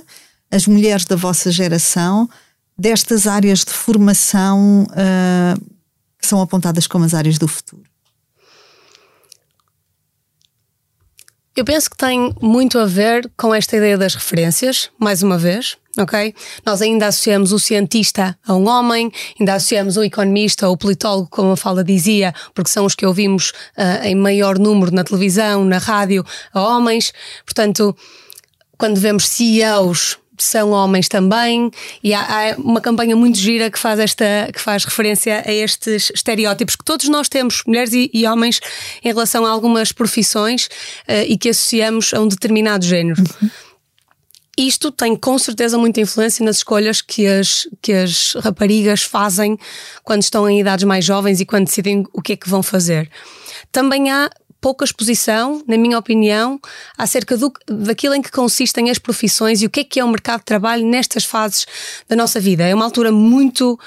[0.52, 2.30] as mulheres da vossa geração
[2.78, 5.60] destas áreas de formação uh,
[6.20, 7.90] que são apontadas como as áreas do futuro?
[11.54, 15.76] Eu penso que tem muito a ver com esta ideia das referências, mais uma vez,
[15.98, 16.34] ok?
[16.66, 21.28] Nós ainda associamos o cientista a um homem, ainda associamos o economista ou o politólogo,
[21.30, 25.66] como a fala dizia, porque são os que ouvimos uh, em maior número na televisão,
[25.66, 27.12] na rádio, a homens.
[27.44, 27.94] Portanto,
[28.78, 31.72] quando vemos CEOs são homens também,
[32.04, 36.12] e há, há, uma campanha muito gira que faz, esta, que faz referência a estes
[36.14, 38.60] estereótipos que todos nós temos, mulheres e, e homens,
[39.04, 40.66] em relação a algumas profissões
[41.08, 43.22] uh, e que associamos a um determinado género.
[43.42, 43.50] Uhum.
[44.58, 49.58] Isto tem com certeza muita influência nas escolhas que as, que as raparigas fazem
[50.04, 53.10] quando estão em idades mais jovens e quando decidem o que é que vão fazer.
[53.72, 54.30] Também há
[54.62, 56.60] pouca exposição, na minha opinião,
[56.96, 60.08] acerca do, daquilo em que consistem as profissões e o que é que é o
[60.08, 61.66] mercado de trabalho nestas fases
[62.08, 62.64] da nossa vida.
[62.64, 63.80] É uma altura muito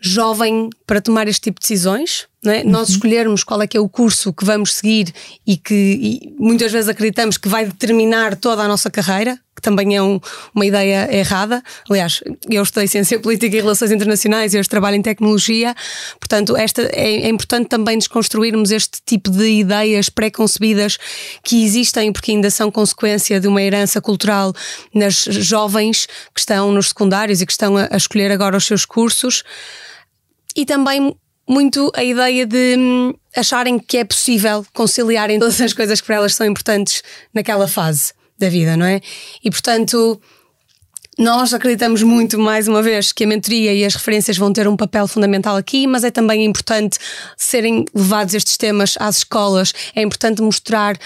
[0.00, 2.28] jovem para tomar este tipo de decisões.
[2.46, 2.62] É?
[2.62, 2.70] Uhum.
[2.70, 5.12] Nós escolhermos qual é que é o curso que vamos seguir
[5.46, 9.96] e que e muitas vezes acreditamos que vai determinar toda a nossa carreira, que também
[9.96, 10.20] é um,
[10.54, 11.62] uma ideia errada.
[11.88, 15.74] Aliás, eu estudei Ciência Política e Relações Internacionais e hoje trabalho em Tecnologia,
[16.20, 20.98] portanto, esta, é, é importante também desconstruirmos este tipo de ideias pré-concebidas
[21.42, 24.52] que existem, porque ainda são consequência de uma herança cultural
[24.94, 28.84] nas jovens que estão nos secundários e que estão a, a escolher agora os seus
[28.84, 29.42] cursos.
[30.56, 31.16] E também
[31.48, 36.16] muito a ideia de hum, acharem que é possível conciliarem todas as coisas que para
[36.16, 38.12] elas são importantes naquela fase.
[38.36, 39.00] da vida, não é?
[39.44, 40.20] E portanto,
[41.18, 44.76] nós acreditamos muito, mais uma vez, que a mentoria e as referências vão ter um
[44.76, 46.98] papel fundamental aqui, mas é também importante
[47.36, 50.98] serem levados estes temas às escolas, é importante mostrar uh,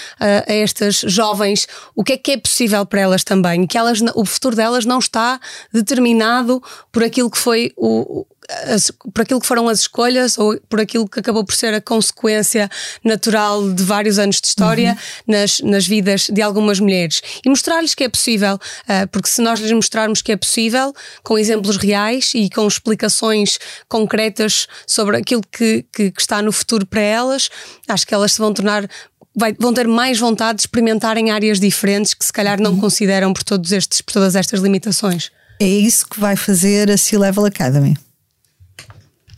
[0.49, 4.25] a estas jovens o que é que é possível para elas também, que elas, o
[4.25, 5.39] futuro delas não está
[5.73, 10.81] determinado por aquilo que foi o, as, por aquilo que foram as escolhas ou por
[10.81, 12.71] aquilo que acabou por ser a consequência
[13.05, 15.35] natural de vários anos de história uhum.
[15.35, 17.21] nas, nas vidas de algumas mulheres.
[17.45, 21.39] E mostrar-lhes que é possível, uh, porque se nós lhes mostrarmos que é possível, com
[21.39, 27.01] exemplos reais e com explicações concretas sobre aquilo que, que, que está no futuro para
[27.01, 27.51] elas,
[27.87, 28.89] acho que elas se vão tornar
[29.37, 32.81] Vai, vão ter mais vontade de experimentar em áreas diferentes que se calhar não uhum.
[32.81, 35.31] consideram por, todos estes, por todas estas limitações.
[35.61, 37.97] É isso que vai fazer a C-Level Academy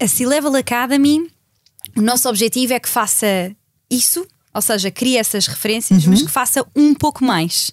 [0.00, 1.30] a C-Level Academy,
[1.96, 3.54] o nosso objetivo é que faça
[3.90, 6.10] isso, ou seja, crie essas referências, uhum.
[6.10, 7.72] mas que faça um pouco mais.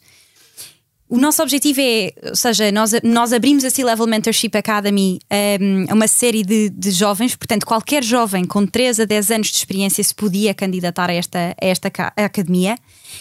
[1.10, 5.20] O nosso objetivo é, ou seja, nós, nós abrimos a C-Level Mentorship Academy
[5.62, 9.48] um, a uma série de, de, jovens, portanto, qualquer jovem com 3 a 10 anos
[9.48, 12.78] de experiência se podia candidatar a esta, a esta academia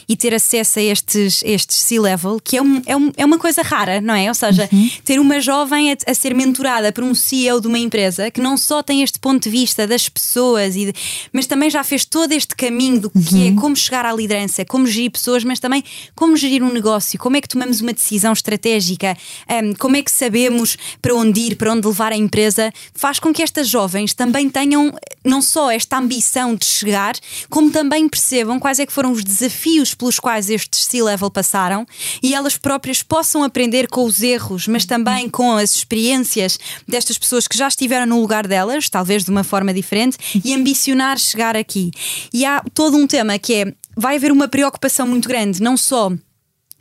[0.09, 3.63] e ter acesso a estes, estes C-level, que é, um, é, um, é uma coisa
[3.63, 4.29] rara, não é?
[4.29, 4.91] Ou seja, uhum.
[5.05, 8.57] ter uma jovem a, a, ser mentorada por um CEO de uma empresa que não
[8.57, 10.95] só tem este ponto de vista das pessoas, e de,
[11.33, 13.57] mas também já fez todo este caminho do que é uhum.
[13.57, 15.83] é como chegar à liderança, como gerir pessoas, mas também
[16.15, 19.17] como gerir um negócio, como é que tomamos uma decisão estratégica,
[19.51, 23.33] um, como é que sabemos para onde ir, para onde levar a empresa, faz com
[23.33, 24.93] que estas jovens também tenham
[25.25, 27.15] não só esta ambição de chegar,
[27.51, 31.87] como também percebam quais é que foram os desafios desafios pelos quais estes C-level passaram
[32.23, 37.47] e elas próprias possam aprender com os erros, mas também com as experiências destas pessoas
[37.47, 41.91] que já estiveram no lugar delas, talvez de uma forma diferente, e ambicionar chegar aqui.
[42.33, 46.11] E há todo um tema que é: vai haver uma preocupação muito grande, não só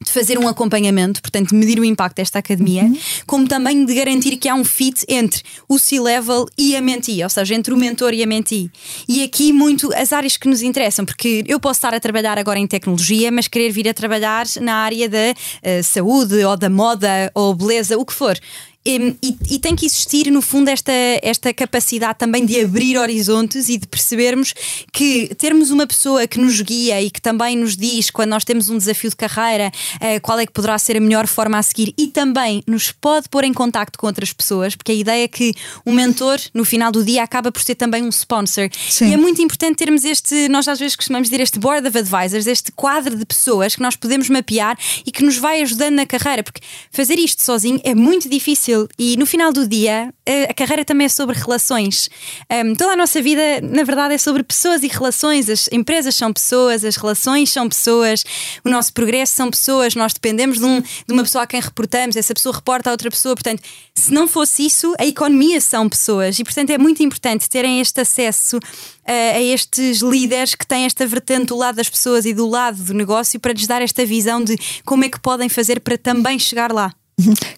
[0.01, 2.97] de fazer um acompanhamento, portanto, de medir o impacto desta academia, uhum.
[3.25, 7.29] como também de garantir que há um fit entre o C-level e a mentee, ou
[7.29, 8.69] seja, entre o mentor e a mentee.
[9.07, 12.59] E aqui muito as áreas que nos interessam, porque eu posso estar a trabalhar agora
[12.59, 17.31] em tecnologia, mas querer vir a trabalhar na área da uh, saúde ou da moda
[17.33, 18.37] ou beleza, o que for.
[18.85, 19.15] E,
[19.49, 20.91] e, tem que existir, no fundo, esta,
[21.23, 24.53] esta capacidade também de abrir horizontes e de percebermos
[24.93, 28.69] que termos uma pessoa que nos guia e que também nos diz quando nós temos
[28.69, 31.95] um desafio de carreira uh, qual é que poderá ser a melhor forma a seguir
[31.97, 35.55] e também nos pode pôr em contacto com outras pessoas, porque a ideia é que
[35.83, 38.69] o mentor, no final do dia, acaba por ser também um sponsor.
[38.87, 39.09] Sim.
[39.09, 42.45] E é muito importante termos este, nós às vezes costumamos dizer este board of advisors,
[42.45, 46.43] este quadro de pessoas que nós podemos mapear e que nos vai ajudando na carreira,
[46.43, 46.61] porque
[46.91, 50.13] fazer isto sozinho é muito difícil difícil e no final do dia
[50.49, 52.09] a carreira também é sobre relações.
[52.51, 55.49] Um, toda a nossa vida, na verdade, é sobre pessoas e relações.
[55.49, 58.23] As empresas são pessoas, as relações são pessoas,
[58.63, 59.93] o nosso progresso são pessoas.
[59.93, 63.09] Nós dependemos de, um, de uma pessoa a quem reportamos, essa pessoa reporta a outra
[63.09, 63.35] pessoa.
[63.35, 63.61] Portanto,
[63.93, 68.01] se não fosse isso, a economia são pessoas e, portanto, é muito importante terem este
[68.01, 68.59] acesso
[69.05, 72.81] a, a estes líderes que têm esta vertente do lado das pessoas e do lado
[72.81, 76.39] do negócio para lhes dar esta visão de como é que podem fazer para também
[76.39, 76.91] chegar lá.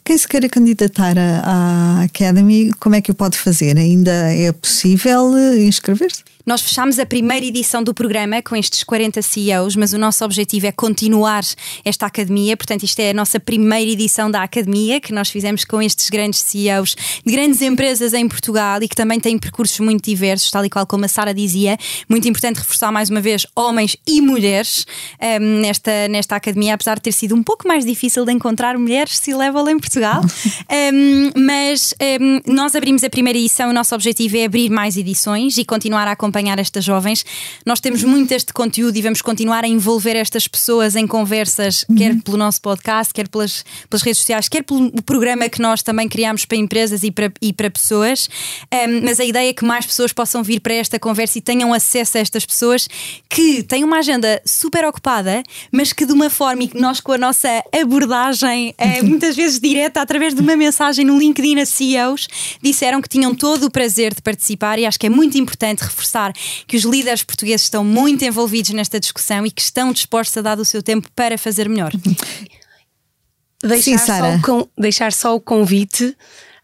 [0.03, 3.77] Quem se queira candidatar à Academy, como é que o pode fazer?
[3.77, 6.23] Ainda é possível eh, inscrever-se?
[6.47, 10.65] Nós fechámos a primeira edição do programa com estes 40 CEOs, mas o nosso objetivo
[10.65, 11.43] é continuar
[11.83, 12.55] esta academia.
[12.55, 16.39] Portanto, isto é a nossa primeira edição da academia que nós fizemos com estes grandes
[16.39, 16.95] CEOs
[17.25, 20.87] de grandes empresas em Portugal e que também têm percursos muito diversos, tal e qual
[20.87, 21.77] como a Sara dizia.
[22.07, 24.85] Muito importante reforçar mais uma vez homens e mulheres
[25.21, 28.77] um, ehm, nesta, nesta academia, apesar de ter sido um pouco mais difícil de encontrar
[28.77, 30.21] mulheres C-level em Portugal.
[30.23, 30.29] Um,
[30.71, 34.95] ehm, mas um, ehm, nós abrimos a primeira edição, o nosso objetivo é abrir mais
[34.95, 37.25] edições e continuar a acompanhar acompanhar estas jovens.
[37.65, 41.95] Nós temos muito este conteúdo e vamos continuar a envolver estas pessoas em conversas, uhum.
[41.95, 46.07] quer pelo nosso podcast, quer pelas, pelas redes sociais, quer pelo programa que nós também
[46.07, 48.29] criamos para empresas e para, e para pessoas.
[48.71, 51.73] Um, mas a ideia é que mais pessoas possam vir para esta conversa e tenham
[51.73, 52.88] acesso a estas pessoas
[53.29, 57.13] que têm uma agenda super ocupada, mas que de uma forma e que nós com
[57.13, 62.27] a nossa abordagem, é, muitas vezes direta, através de uma mensagem no LinkedIn a CEOs,
[62.61, 66.26] disseram que tinham todo o prazer de participar e acho que é muito importante reforçar
[66.65, 70.59] que os líderes portugueses estão muito envolvidos nesta discussão e que estão dispostos a dar
[70.59, 71.91] o seu tempo para fazer melhor.
[73.63, 76.15] Deixar, Sim, só, o, deixar só o convite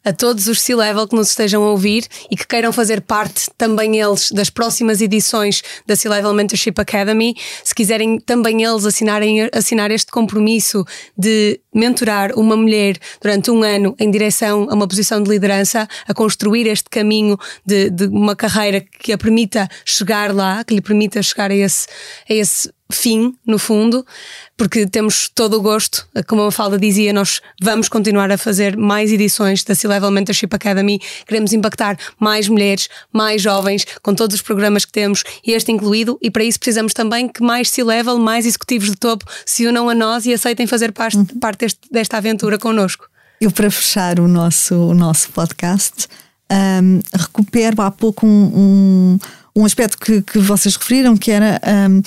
[0.04, 4.00] a todos os C-Level que nos estejam a ouvir e que queiram fazer parte também
[4.00, 7.36] eles das próximas edições da C-Level Mentorship Academy.
[7.64, 10.86] Se quiserem também eles assinarem, assinar este compromisso
[11.18, 16.14] de mentorar uma mulher durante um ano em direção a uma posição de liderança, a
[16.14, 21.22] construir este caminho de, de uma carreira que a permita chegar lá, que lhe permita
[21.22, 21.88] chegar a esse,
[22.30, 24.06] a esse fim, no fundo,
[24.58, 29.12] porque temos todo o gosto, como a Falda dizia, nós vamos continuar a fazer mais
[29.12, 34.86] edições da C-Level Mentorship Academy, queremos impactar mais mulheres, mais jovens, com todos os programas
[34.86, 38.96] que temos, este incluído, e para isso precisamos também que mais C-Level, mais executivos de
[38.96, 41.26] topo se unam a nós e aceitem fazer parte, uhum.
[41.26, 43.08] parte deste, desta aventura connosco.
[43.42, 46.08] Eu, para fechar o nosso, o nosso podcast,
[46.52, 49.20] um, recupero há pouco um, um,
[49.56, 52.02] um aspecto que, que vocês referiram, que era um,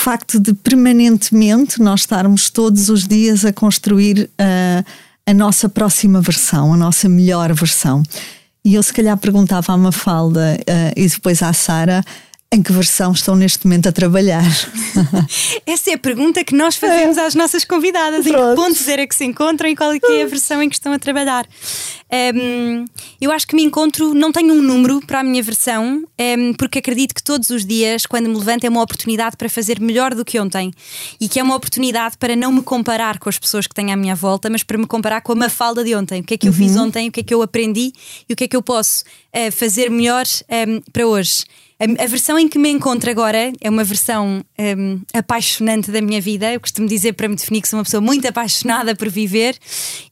[0.00, 4.84] facto de permanentemente nós estarmos todos os dias a construir uh,
[5.26, 8.02] a nossa próxima versão, a nossa melhor versão.
[8.64, 12.02] E eu se calhar perguntava à Mafalda uh, e depois à Sara
[12.52, 14.42] em que versão estão neste momento a trabalhar?
[15.64, 17.24] Essa é a pergunta que nós fazemos é.
[17.24, 18.26] às nossas convidadas.
[18.26, 18.44] Pronto.
[18.44, 20.74] Em que pontos era que se encontram e qual é, é a versão em que
[20.74, 21.46] estão a trabalhar?
[22.34, 22.84] Um,
[23.20, 26.80] eu acho que me encontro, não tenho um número para a minha versão, um, porque
[26.80, 30.24] acredito que todos os dias, quando me levanto, é uma oportunidade para fazer melhor do
[30.24, 30.72] que ontem.
[31.20, 33.96] E que é uma oportunidade para não me comparar com as pessoas que tenho à
[33.96, 36.20] minha volta, mas para me comparar com a Mafalda de ontem.
[36.20, 36.58] O que é que eu uhum.
[36.58, 37.92] fiz ontem, o que é que eu aprendi
[38.28, 40.24] e o que é que eu posso uh, fazer melhor
[40.66, 41.44] um, para hoje.
[41.80, 46.20] A, a, versão em que me encontro agora é uma versão um, apaixonante da minha
[46.20, 46.52] vida.
[46.52, 49.56] Eu costumo dizer para me definir que sou uma pessoa muito apaixonada por viver.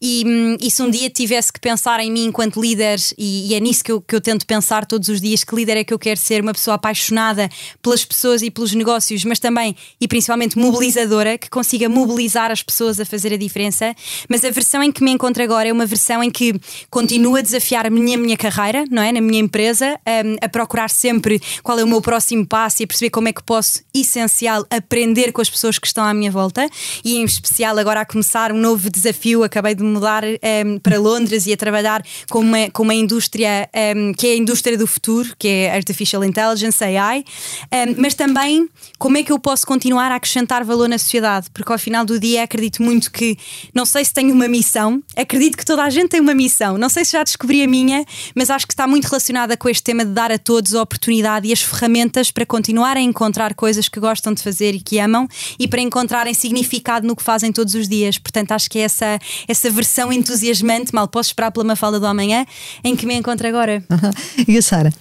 [0.01, 3.55] E, um, e se um dia tivesse que pensar em mim enquanto líder, e, e
[3.55, 5.93] é nisso que eu, que eu tento pensar todos os dias: que líder é que
[5.93, 6.41] eu quero ser?
[6.41, 7.51] Uma pessoa apaixonada
[7.83, 12.99] pelas pessoas e pelos negócios, mas também e principalmente mobilizadora, que consiga mobilizar as pessoas
[12.99, 13.95] a fazer a diferença.
[14.27, 16.59] Mas a versão em que me encontro agora é uma versão em que
[16.89, 19.13] continuo a desafiar a minha, minha carreira, não é?
[19.13, 23.11] Na minha empresa, um, a procurar sempre qual é o meu próximo passo e perceber
[23.11, 26.69] como é que posso, essencial, aprender com as pessoas que estão à minha volta.
[27.05, 29.43] E, em especial, agora a começar um novo desafio.
[29.43, 33.69] Acabei de mudar um, ehm, para Londres e a trabalhar com uma, com uma indústria
[33.75, 37.23] um, ehm, que é a indústria do futuro, que é Artificial Intelligence, AI, um,
[37.71, 41.73] ehm, mas também como é que eu posso continuar a acrescentar valor na sociedade, porque
[41.73, 43.37] ao final do dia acredito muito que,
[43.75, 46.89] não sei se tenho uma missão, acredito que toda a gente tem uma missão, não
[46.89, 48.05] sei se já descobri a minha,
[48.35, 51.48] mas acho que está muito relacionada com este tema de dar a todos a oportunidade
[51.49, 55.27] e as ferramentas para continuar a encontrar coisas que gostam de fazer e que amam
[55.59, 58.19] e para encontrarem significado no que fazem todos os dias.
[58.19, 62.45] Portanto, acho que é essa, essa versão entusiasmante, mal posso esperar pela Mafalda do amanhã,
[62.85, 63.83] em que me encontro agora.
[64.47, 64.93] E a Sara?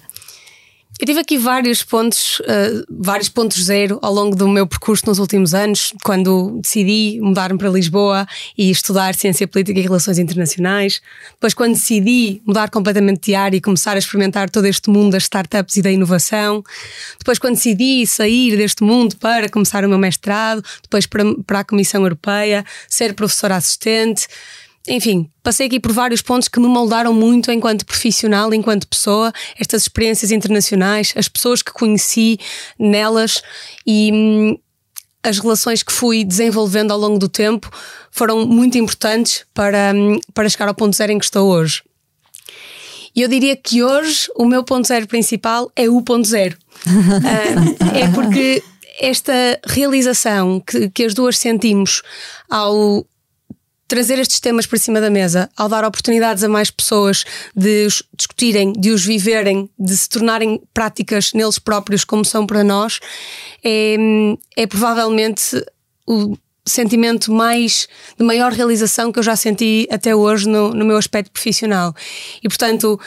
[0.99, 5.19] Eu tive aqui vários pontos, uh, vários pontos zero ao longo do meu percurso nos
[5.19, 8.25] últimos anos, quando decidi mudar-me para Lisboa
[8.57, 10.99] e estudar Ciência Política e Relações Internacionais.
[11.33, 15.23] Depois, quando decidi mudar completamente de área e começar a experimentar todo este mundo das
[15.23, 16.63] startups e da inovação.
[17.19, 20.63] Depois, quando decidi sair deste mundo para começar o meu mestrado.
[20.81, 24.27] Depois, para, para a Comissão Europeia, ser professora assistente
[24.87, 29.83] enfim, passei aqui por vários pontos que me moldaram muito enquanto profissional, enquanto pessoa, estas
[29.83, 32.39] experiências internacionais, as pessoas que conheci
[32.79, 33.41] nelas
[33.85, 34.57] e hum,
[35.21, 37.69] as relações que fui desenvolvendo ao longo do tempo
[38.11, 41.83] foram muito importantes para, hum, para chegar ao ponto zero em que estou hoje.
[43.15, 46.55] E eu diria que hoje o meu ponto zero principal é o ponto zero.
[46.85, 48.63] uh, é porque
[48.99, 52.01] esta realização que, que as duas sentimos
[52.49, 53.05] ao
[53.87, 57.23] trazer estes temas para cima da mesa, ao dar oportunidades a mais pessoas
[57.55, 62.63] de os discutirem, de os viverem, de se tornarem práticas neles próprios, como são para
[62.63, 62.99] nós,
[63.63, 63.95] é,
[64.55, 65.63] é provavelmente
[66.05, 70.97] o sentimento mais de maior realização que eu já senti até hoje no, no meu
[70.97, 71.95] aspecto profissional.
[72.43, 72.99] E portanto,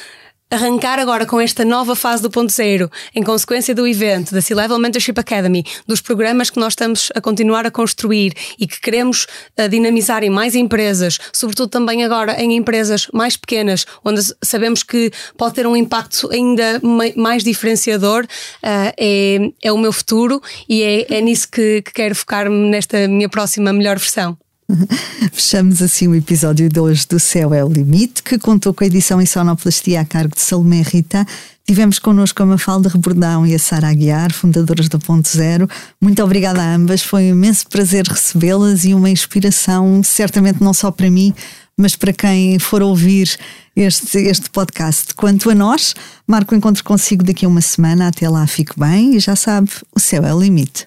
[0.51, 4.79] arrancar agora com esta nova fase do ponto zero, em consequência do evento da C-Level
[4.79, 9.27] Mentorship Academy, dos programas que nós estamos a continuar a construir e que queremos
[9.59, 15.13] uh, dinamizar em mais empresas, sobretudo também agora em empresas mais pequenas, onde sabemos que
[15.37, 16.81] pode ter um impacto ainda
[17.17, 22.15] mais diferenciador, uh, é, é o meu futuro e é, é nisso que, que quero
[22.15, 24.37] focar-me nesta minha próxima melhor versão.
[25.33, 28.87] Fechamos assim o episódio de hoje do Céu é o Limite, que contou com a
[28.87, 31.27] edição em sonoplastia a cargo de Salomé Rita.
[31.66, 35.68] Tivemos connosco a Mafalda Rebordão e a Sara Aguiar, fundadoras da Ponto Zero.
[36.01, 40.91] Muito obrigada a ambas, foi um imenso prazer recebê-las e uma inspiração, certamente não só
[40.91, 41.35] para mim,
[41.77, 43.37] mas para quem for ouvir
[43.75, 45.14] este, este podcast.
[45.14, 45.95] Quanto a nós,
[46.27, 48.09] marco o encontro consigo daqui a uma semana.
[48.09, 50.87] Até lá, fique bem e já sabe, o céu é o limite.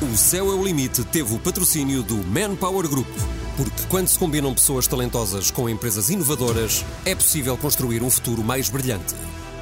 [0.00, 3.08] O Céu é o Limite teve o patrocínio do Manpower Group.
[3.56, 8.68] Porque quando se combinam pessoas talentosas com empresas inovadoras, é possível construir um futuro mais
[8.68, 9.14] brilhante.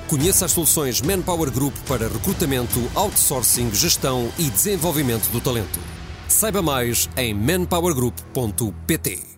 [0.08, 5.78] Conheça as soluções Manpower Group para recrutamento, outsourcing, gestão e desenvolvimento do talento.
[6.28, 9.30] Saiba mais em manpowergroup.pt.